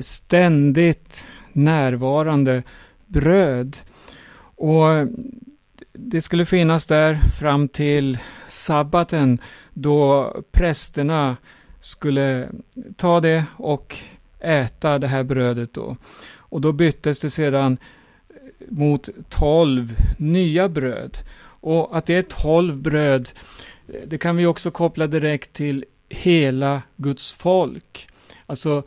ständigt 0.01 1.27
närvarande 1.53 2.62
bröd. 3.07 3.77
Och 4.57 4.87
det 5.92 6.20
skulle 6.20 6.47
finnas 6.47 6.87
där 6.87 7.18
fram 7.38 7.68
till 7.68 8.18
sabbaten 8.49 9.38
då 9.73 10.33
prästerna 10.53 11.37
skulle 11.81 12.49
ta 12.97 13.20
det 13.20 13.44
och 13.57 13.97
äta 14.44 14.98
det 14.98 15.07
här 15.07 15.24
brödet 15.24 15.74
då. 15.74 15.96
Och 16.37 16.61
då 16.61 16.72
byttes 16.72 17.18
det 17.18 17.30
sedan 17.30 17.78
mot 18.68 19.09
tolv 19.28 19.96
nya 20.18 20.68
bröd. 20.68 21.18
Och 21.61 21.96
att 21.96 22.07
det 22.07 22.14
är 22.14 22.22
tolv 22.22 22.76
bröd, 22.76 23.28
det 24.07 24.18
kan 24.18 24.37
vi 24.37 24.46
också 24.46 24.70
koppla 24.70 25.07
direkt 25.07 25.52
till 25.52 25.85
hela 26.09 26.83
Guds 26.96 27.33
folk. 27.33 28.09
Alltså 28.46 28.83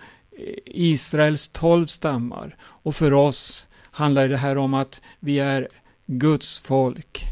Israels 0.66 1.48
tolv 1.48 1.86
stammar. 1.86 2.56
Och 2.60 2.96
för 2.96 3.14
oss 3.14 3.68
handlar 3.82 4.28
det 4.30 4.38
här 4.38 4.58
om 4.58 4.74
att 4.74 5.02
vi 5.20 5.40
är 5.40 5.68
Guds 6.06 6.60
folk. 6.60 7.24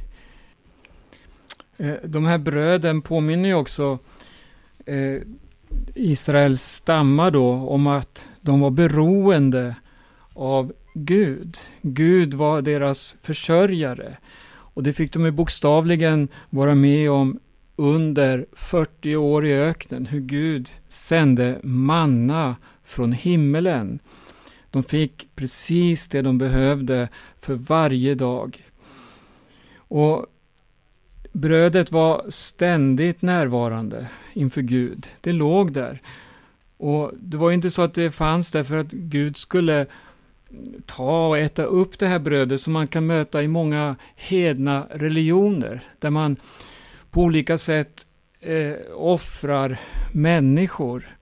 Eh, 1.77 1.93
de 2.03 2.25
här 2.25 2.38
bröden 2.38 3.01
påminner 3.01 3.49
ju 3.49 3.55
också 3.55 3.99
eh, 4.85 5.21
Israels 5.95 6.61
stammar 6.61 7.31
då 7.31 7.51
om 7.53 7.88
att 7.88 8.25
de 8.41 8.59
var 8.59 8.69
beroende 8.69 9.75
av 10.33 10.73
Gud. 10.93 11.57
Gud 11.81 12.33
var 12.33 12.61
deras 12.61 13.17
försörjare. 13.21 14.17
Och 14.47 14.83
det 14.83 14.93
fick 14.93 15.13
de 15.13 15.25
ju 15.25 15.31
bokstavligen 15.31 16.27
vara 16.49 16.75
med 16.75 17.11
om 17.11 17.39
under 17.75 18.45
40 18.53 19.15
år 19.15 19.45
i 19.45 19.53
öknen, 19.53 20.05
hur 20.05 20.19
Gud 20.19 20.69
sände 20.88 21.59
manna 21.63 22.55
från 22.83 23.11
himmelen. 23.11 23.99
De 24.71 24.83
fick 24.83 25.27
precis 25.35 26.07
det 26.07 26.21
de 26.21 26.38
behövde 26.38 27.09
för 27.39 27.53
varje 27.53 28.15
dag. 28.15 28.63
Och 29.77 30.25
brödet 31.36 31.91
var 31.91 32.26
ständigt 32.30 33.21
närvarande 33.21 34.08
inför 34.34 34.62
Gud. 34.62 35.08
Det 35.21 35.32
låg 35.32 35.74
där. 35.74 36.02
Och 36.78 37.12
det 37.19 37.38
var 37.38 37.52
inte 37.52 37.71
så 37.71 37.82
att 37.82 37.93
det 37.93 38.12
fanns 38.12 38.52
där 38.52 38.63
för 38.63 38.78
att 38.78 38.91
Gud 38.91 39.38
skulle 39.38 39.86
ta 40.86 41.28
och 41.28 41.38
äta 41.38 41.63
upp 41.63 42.00
det 42.00 42.08
här 42.08 42.19
brödet 42.19 42.62
som 42.62 42.74
man 42.74 42.88
kan 42.88 43.06
möta 43.06 43.43
i 43.43 43.48
många 43.48 43.95
hedna 44.15 44.88
religioner, 44.91 45.84
där 46.00 46.10
man 46.10 46.38
på 47.12 47.21
olika 47.21 47.58
sätt 47.58 48.08
eh, 48.41 48.74
offrar 48.93 49.80
människor. 50.12 51.17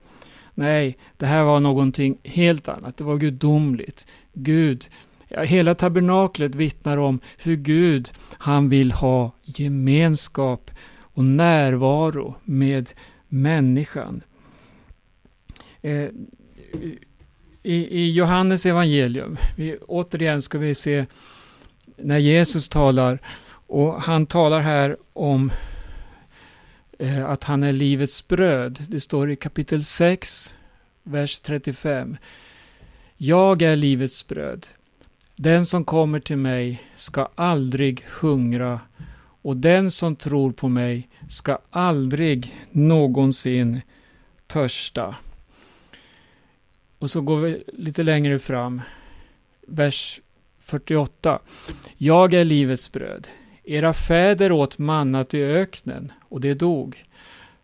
Nej, 0.54 0.98
det 1.16 1.26
här 1.26 1.42
var 1.42 1.60
någonting 1.60 2.18
helt 2.24 2.68
annat. 2.68 2.96
Det 2.96 3.04
var 3.04 3.16
gudomligt. 3.16 4.06
Gud, 4.32 4.84
ja, 5.34 5.42
hela 5.42 5.74
tabernaklet 5.74 6.54
vittnar 6.54 6.98
om 6.98 7.20
hur 7.42 7.56
Gud, 7.56 8.10
han 8.38 8.68
vill 8.68 8.92
ha 8.92 9.32
gemenskap 9.42 10.70
och 10.96 11.24
närvaro 11.24 12.34
med 12.44 12.90
människan. 13.28 14.22
Eh, 15.82 16.08
i, 17.62 18.00
i 18.00 18.12
Johannes 18.12 18.66
evangelium, 18.66 19.36
vi, 19.56 19.76
återigen 19.76 20.42
ska 20.42 20.58
vi 20.58 20.74
se 20.74 21.06
när 21.96 22.18
Jesus 22.18 22.68
talar 22.68 23.18
och 23.66 24.02
han 24.02 24.26
talar 24.26 24.60
här 24.60 24.96
om 25.12 25.52
eh, 26.98 27.30
att 27.30 27.44
han 27.44 27.62
är 27.62 27.72
livets 27.72 28.28
bröd. 28.28 28.78
Det 28.88 29.00
står 29.00 29.30
i 29.30 29.36
kapitel 29.36 29.84
6, 29.84 30.56
vers 31.02 31.40
35. 31.40 32.16
Jag 33.16 33.62
är 33.62 33.76
livets 33.76 34.28
bröd. 34.28 34.66
Den 35.36 35.66
som 35.66 35.84
kommer 35.84 36.20
till 36.20 36.36
mig 36.36 36.82
ska 36.96 37.28
aldrig 37.34 38.04
hungra 38.20 38.80
och 39.42 39.56
den 39.56 39.90
som 39.90 40.16
tror 40.16 40.52
på 40.52 40.68
mig 40.68 41.08
ska 41.28 41.58
aldrig 41.70 42.54
någonsin 42.70 43.80
törsta. 44.46 45.14
Och 46.98 47.10
så 47.10 47.20
går 47.20 47.40
vi 47.40 47.64
lite 47.72 48.02
längre 48.02 48.38
fram. 48.38 48.82
Vers 49.66 50.20
48. 50.58 51.38
Jag 51.96 52.34
är 52.34 52.44
livets 52.44 52.92
bröd. 52.92 53.28
Era 53.64 53.94
fäder 53.94 54.52
åt 54.52 54.78
mannat 54.78 55.34
i 55.34 55.42
öknen 55.42 56.12
och 56.28 56.40
det 56.40 56.54
dog. 56.54 57.04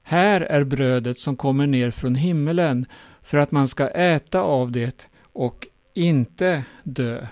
Här 0.02 0.40
är 0.40 0.64
brödet 0.64 1.18
som 1.18 1.36
kommer 1.36 1.66
ner 1.66 1.90
från 1.90 2.14
himmelen 2.14 2.86
för 3.22 3.38
att 3.38 3.50
man 3.50 3.68
ska 3.68 3.88
äta 3.88 4.40
av 4.40 4.72
det 4.72 5.08
och 5.32 5.66
inte 5.94 6.64
dö. 6.82 7.26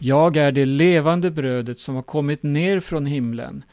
Jag 0.00 0.36
är 0.36 0.52
det 0.52 0.64
levande 0.64 1.30
brödet 1.30 1.78
som 1.78 1.94
har 1.94 2.02
kommit 2.02 2.42
ner 2.42 2.80
från 2.80 3.06
himlen. 3.06 3.64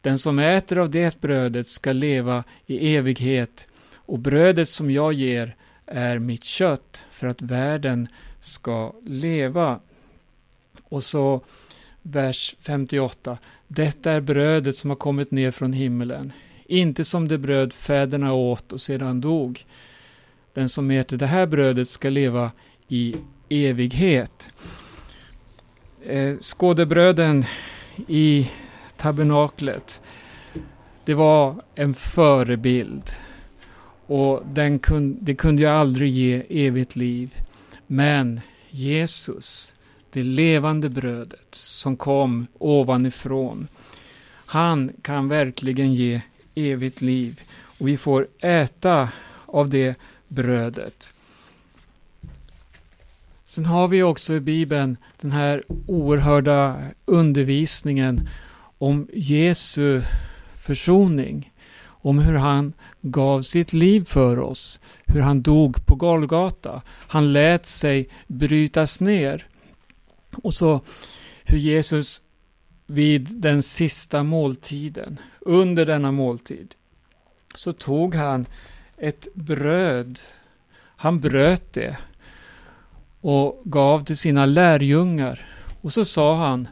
Den 0.00 0.18
som 0.18 0.38
äter 0.38 0.78
av 0.78 0.90
det 0.90 1.20
brödet 1.20 1.68
ska 1.68 1.92
leva 1.92 2.44
i 2.66 2.96
evighet 2.96 3.66
och 3.94 4.18
brödet 4.18 4.68
som 4.68 4.90
jag 4.90 5.12
ger 5.12 5.56
är 5.86 6.18
mitt 6.18 6.44
kött 6.44 7.04
för 7.10 7.26
att 7.26 7.42
världen 7.42 8.08
ska 8.40 8.94
leva. 9.06 9.80
Och 10.82 11.04
så 11.04 11.40
vers 12.02 12.56
58. 12.60 13.38
Detta 13.68 14.12
är 14.12 14.20
brödet 14.20 14.76
som 14.76 14.90
har 14.90 14.96
kommit 14.96 15.30
ner 15.30 15.50
från 15.50 15.72
himlen, 15.72 16.32
inte 16.66 17.04
som 17.04 17.28
det 17.28 17.38
bröd 17.38 17.72
fäderna 17.72 18.32
åt 18.32 18.72
och 18.72 18.80
sedan 18.80 19.20
dog. 19.20 19.66
Den 20.54 20.68
som 20.68 20.90
äter 20.90 21.16
det 21.16 21.26
här 21.26 21.46
brödet 21.46 21.88
ska 21.88 22.08
leva 22.08 22.50
i 22.88 23.16
evighet. 23.48 24.50
Eh, 26.06 26.36
skådebröden 26.40 27.44
i 28.08 28.50
tabernaklet, 28.96 30.00
det 31.04 31.14
var 31.14 31.62
en 31.74 31.94
förebild. 31.94 33.10
Och 34.06 34.42
den 34.46 34.78
kun, 34.78 35.18
det 35.20 35.34
kunde 35.34 35.62
ju 35.62 35.68
aldrig 35.68 36.10
ge 36.10 36.42
evigt 36.48 36.96
liv. 36.96 37.34
Men 37.86 38.40
Jesus, 38.70 39.74
det 40.10 40.22
levande 40.22 40.88
brödet 40.88 41.54
som 41.54 41.96
kom 41.96 42.46
ovanifrån, 42.58 43.68
han 44.46 44.92
kan 45.02 45.28
verkligen 45.28 45.94
ge 45.94 46.20
evigt 46.54 47.00
liv. 47.00 47.40
Och 47.78 47.88
vi 47.88 47.96
får 47.96 48.28
äta 48.40 49.08
av 49.46 49.68
det 49.68 49.94
brödet. 50.28 51.12
Sen 53.50 53.66
har 53.66 53.88
vi 53.88 54.02
också 54.02 54.34
i 54.34 54.40
Bibeln 54.40 54.96
den 55.20 55.30
här 55.30 55.64
oerhörda 55.86 56.82
undervisningen 57.04 58.28
om 58.78 59.08
Jesu 59.12 60.02
försoning. 60.56 61.52
Om 61.82 62.18
hur 62.18 62.34
han 62.34 62.72
gav 63.00 63.42
sitt 63.42 63.72
liv 63.72 64.04
för 64.04 64.38
oss. 64.38 64.80
Hur 65.06 65.20
han 65.20 65.42
dog 65.42 65.86
på 65.86 65.94
Golgata. 65.94 66.82
Han 66.88 67.32
lät 67.32 67.66
sig 67.66 68.08
brytas 68.26 69.00
ner. 69.00 69.46
Och 70.42 70.54
så 70.54 70.80
hur 71.44 71.58
Jesus 71.58 72.22
vid 72.86 73.28
den 73.40 73.62
sista 73.62 74.22
måltiden, 74.22 75.20
under 75.40 75.86
denna 75.86 76.12
måltid, 76.12 76.74
så 77.54 77.72
tog 77.72 78.14
han 78.14 78.46
ett 78.96 79.34
bröd. 79.34 80.20
Han 80.96 81.20
bröt 81.20 81.72
det 81.72 81.96
och 83.20 83.62
gav 83.64 84.04
till 84.04 84.16
sina 84.16 84.46
lärjungar. 84.46 85.46
Och 85.80 85.92
så 85.92 86.04
sa 86.04 86.36
han, 86.36 86.68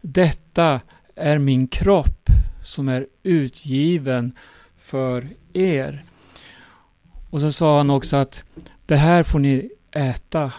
detta 0.00 0.80
är 1.14 1.38
min 1.38 1.68
kropp 1.68 2.30
som 2.62 2.88
är 2.88 3.06
utgiven 3.22 4.32
för 4.78 5.28
er. 5.52 6.04
Och 7.30 7.40
så 7.40 7.52
sa 7.52 7.76
han 7.76 7.90
också 7.90 8.16
att 8.16 8.44
det 8.86 8.96
här 8.96 9.22
får 9.22 9.38
ni 9.38 9.70
äta 9.90 10.52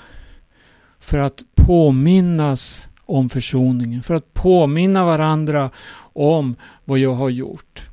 för 0.99 1.17
att 1.17 1.43
påminnas 1.56 2.88
om 3.06 3.30
försoningen, 3.30 4.04
för 4.04 4.13
att 4.13 4.34
påminna 4.34 5.06
varandra 5.06 5.71
om 6.13 6.56
vad 6.86 6.99
jag 6.99 7.13
har 7.13 7.30
gjort. 7.30 7.89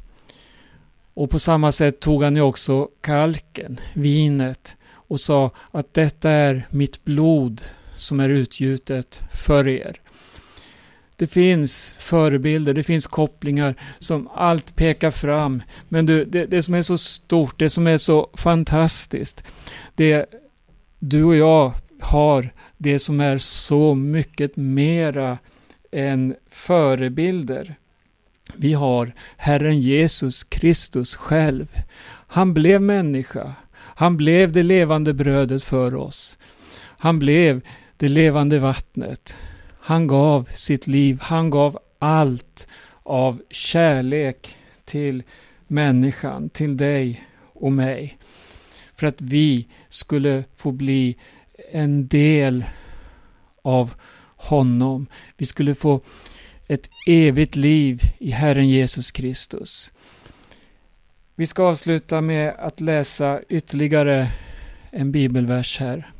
Och 1.15 1.31
på 1.31 1.39
samma 1.39 1.73
sätt 1.73 2.01
tog 2.01 2.23
han 2.23 2.37
ju 2.37 2.43
också 2.43 2.89
kalken, 3.01 3.81
vinet, 3.95 4.76
och 5.09 5.21
sa 5.21 5.51
att 5.71 5.95
detta 5.95 6.31
är 6.31 6.67
mitt 6.71 7.05
blod 7.05 7.63
som 7.97 8.21
är 8.21 8.29
utgjutet 8.29 9.23
för 9.33 9.69
er. 9.69 10.01
Det 11.17 11.27
finns 11.27 11.97
förebilder, 12.01 12.75
det 12.75 12.83
finns 12.83 13.07
kopplingar 13.07 13.75
som 13.99 14.29
allt 14.35 14.77
pekar 14.77 15.11
fram. 15.11 15.63
Men 15.89 16.07
du, 16.07 16.25
det, 16.25 16.47
det 16.47 16.63
som 16.63 16.75
är 16.75 16.83
så 16.83 16.99
stort, 16.99 17.59
det 17.59 17.71
som 17.71 17.87
är 17.87 17.97
så 17.97 18.31
fantastiskt, 18.35 19.45
det 19.95 20.27
du 20.99 21.25
och 21.25 21.37
jag 21.37 21.73
har, 22.01 22.51
det 22.77 22.99
som 22.99 23.21
är 23.21 23.39
så 23.39 23.95
mycket 23.95 24.57
mera 24.57 25.39
än 25.91 26.35
förebilder. 26.51 27.75
Vi 28.55 28.73
har 28.73 29.13
Herren 29.37 29.81
Jesus 29.81 30.45
Kristus 30.45 31.17
själv. 31.17 31.83
Han 32.27 32.55
blev 32.55 32.83
människa. 32.83 33.55
Han 33.99 34.17
blev 34.17 34.53
det 34.53 34.63
levande 34.63 35.15
brödet 35.15 35.65
för 35.65 35.95
oss. 35.95 36.39
Han 36.79 37.19
blev 37.19 37.61
det 37.97 38.09
levande 38.09 38.59
vattnet. 38.59 39.37
Han 39.81 40.07
gav 40.07 40.49
sitt 40.55 40.87
liv, 40.87 41.19
han 41.21 41.51
gav 41.51 41.79
allt 41.99 42.67
av 43.03 43.43
kärlek 43.51 44.57
till 44.85 45.23
människan, 45.67 46.49
till 46.49 46.77
dig 46.77 47.25
och 47.53 47.73
mig. 47.73 48.19
För 48.95 49.07
att 49.07 49.21
vi 49.21 49.69
skulle 49.89 50.45
få 50.57 50.73
bli 50.73 51.17
en 51.73 52.09
del 52.09 52.65
av 53.63 53.95
honom. 54.37 55.07
Vi 55.37 55.47
skulle 55.47 55.75
få 55.75 56.01
ett 56.69 56.91
evigt 57.07 57.57
liv 57.57 58.01
i 58.19 58.31
Herren 58.31 58.69
Jesus 58.69 59.11
Kristus. 59.11 59.93
Vi 61.39 61.47
ska 61.47 61.63
avsluta 61.63 62.21
med 62.21 62.55
att 62.59 62.81
läsa 62.81 63.41
ytterligare 63.49 64.33
en 64.91 65.13
bibelvers 65.13 65.81
här. 65.81 66.11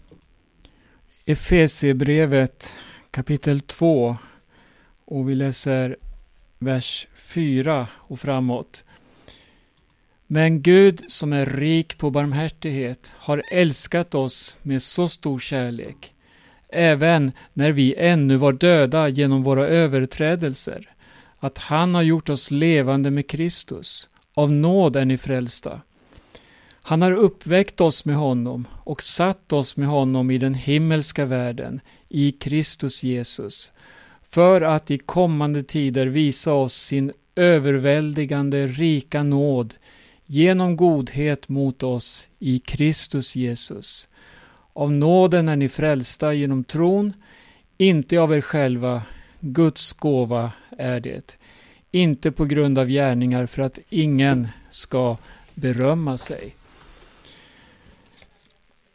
Efesierbrevet 1.25 2.75
kapitel 3.11 3.61
2 3.61 4.17
och 5.05 5.31
vi 5.31 5.35
läser 5.35 5.97
vers 6.59 7.07
4 7.15 7.89
och 7.95 8.21
framåt. 8.21 8.85
Men 10.27 10.63
Gud 10.63 11.05
som 11.09 11.33
är 11.33 11.47
rik 11.47 11.99
på 11.99 12.11
barmhärtighet 12.11 13.13
har 13.17 13.43
älskat 13.53 14.15
oss 14.15 14.59
med 14.63 14.83
så 14.83 15.09
stor 15.09 15.39
kärlek, 15.39 16.15
även 16.69 17.33
när 17.53 17.73
vi 17.73 17.95
ännu 17.95 18.37
var 18.37 18.53
döda 18.53 19.09
genom 19.09 19.43
våra 19.43 19.67
överträdelser, 19.67 20.91
att 21.39 21.59
han 21.59 21.95
har 21.95 22.03
gjort 22.03 22.29
oss 22.29 22.51
levande 22.51 23.11
med 23.11 23.27
Kristus. 23.29 24.11
Av 24.39 24.53
nåd 24.53 24.97
är 24.97 25.05
ni 25.05 25.19
frälsta. 25.19 25.81
Han 26.83 27.03
har 27.03 27.13
uppväckt 27.13 27.81
oss 27.81 28.05
med 28.05 28.17
honom 28.17 28.69
och 28.85 29.03
satt 29.03 29.53
oss 29.53 29.77
med 29.77 29.89
honom 29.89 30.31
i 30.31 30.39
den 30.39 30.55
himmelska 30.55 31.25
världen, 31.25 31.81
i 32.09 32.33
Kristus 32.33 33.03
Jesus, 33.03 33.73
för 34.31 34.61
att 34.61 34.91
i 34.91 34.99
kommande 34.99 35.63
tider 35.63 36.07
visa 36.07 36.53
oss 36.53 36.75
sin 36.75 37.13
överväldigande 37.37 38.67
rika 38.67 39.23
nåd 39.23 39.75
genom 40.27 40.77
godhet 40.77 41.49
mot 41.49 41.83
oss 41.83 42.27
i 42.39 42.59
Kristus 42.59 43.37
Jesus. 43.37 44.09
Av 44.73 44.93
nåden 44.93 45.49
är 45.49 45.57
ni 45.57 45.69
frälsta 45.69 46.33
genom 46.33 46.65
tron, 46.65 47.13
inte 47.79 48.21
av 48.21 48.35
er 48.35 48.41
själva, 48.41 49.03
Guds 49.41 49.93
gåva 49.93 50.53
är 50.79 51.01
det, 51.01 51.39
inte 51.97 52.33
på 52.33 52.45
grund 52.45 52.79
av 52.79 52.89
gärningar 52.89 53.47
för 53.47 53.63
att 53.63 53.79
ingen 53.89 54.49
ska 54.71 55.17
berömma 55.55 56.19
sig. 56.19 56.55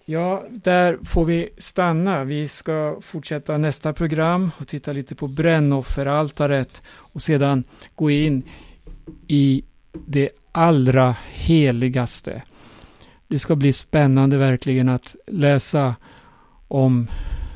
Ja, 0.06 0.46
där 0.50 0.98
får 1.04 1.26
vi 1.26 1.50
stanna. 1.58 2.24
Vi 2.24 2.48
ska 2.48 2.98
fortsätta 3.02 3.58
nästa 3.58 3.94
program 3.94 4.52
och 4.58 4.68
titta 4.68 4.94
lite 4.94 5.16
på 5.16 5.28
brännofferaltaret 5.28 6.82
och 6.88 7.22
sedan 7.22 7.64
gå 7.96 8.12
in 8.12 8.44
i 9.28 9.64
det 10.06 10.30
allra 10.52 11.16
heligaste. 11.32 12.42
Det 13.28 13.40
ska 13.40 13.56
bli 13.56 13.74
spännande 13.74 14.38
verkligen 14.38 14.90
att 14.90 15.16
läsa 15.28 15.96
om 16.68 17.08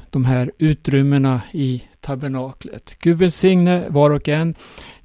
de 0.09 0.25
här 0.25 0.51
utrymmena 0.57 1.41
i 1.51 1.83
tabernaklet. 1.99 2.95
Gud 2.99 3.17
välsigne 3.17 3.85
var 3.89 4.11
och 4.11 4.29
en. 4.29 4.55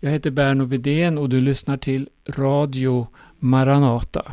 Jag 0.02 0.10
heter 0.10 0.30
Berno 0.30 0.64
Vidén 0.64 1.18
och 1.18 1.28
du 1.28 1.40
lyssnar 1.40 1.76
till 1.76 2.08
Radio 2.28 3.06
Maranata. 3.38 4.32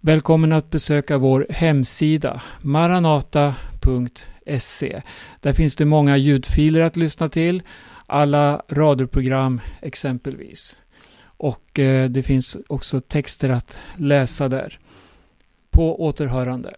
Välkommen 0.00 0.52
att 0.52 0.70
besöka 0.70 1.18
vår 1.18 1.46
hemsida 1.50 2.42
maranata.se. 2.60 3.52
Där 5.40 5.52
finns 5.52 5.76
det 5.76 5.84
många 5.84 6.16
ljudfiler 6.16 6.80
att 6.80 6.96
lyssna 6.96 7.28
till, 7.28 7.62
alla 8.06 8.62
radioprogram 8.68 9.60
exempelvis. 9.82 10.82
Och 11.22 11.78
eh, 11.78 12.10
det 12.10 12.22
finns 12.22 12.56
också 12.68 13.00
texter 13.00 13.48
att 13.50 13.78
läsa 13.96 14.48
där. 14.48 14.78
På 15.70 16.04
återhörande. 16.04 16.74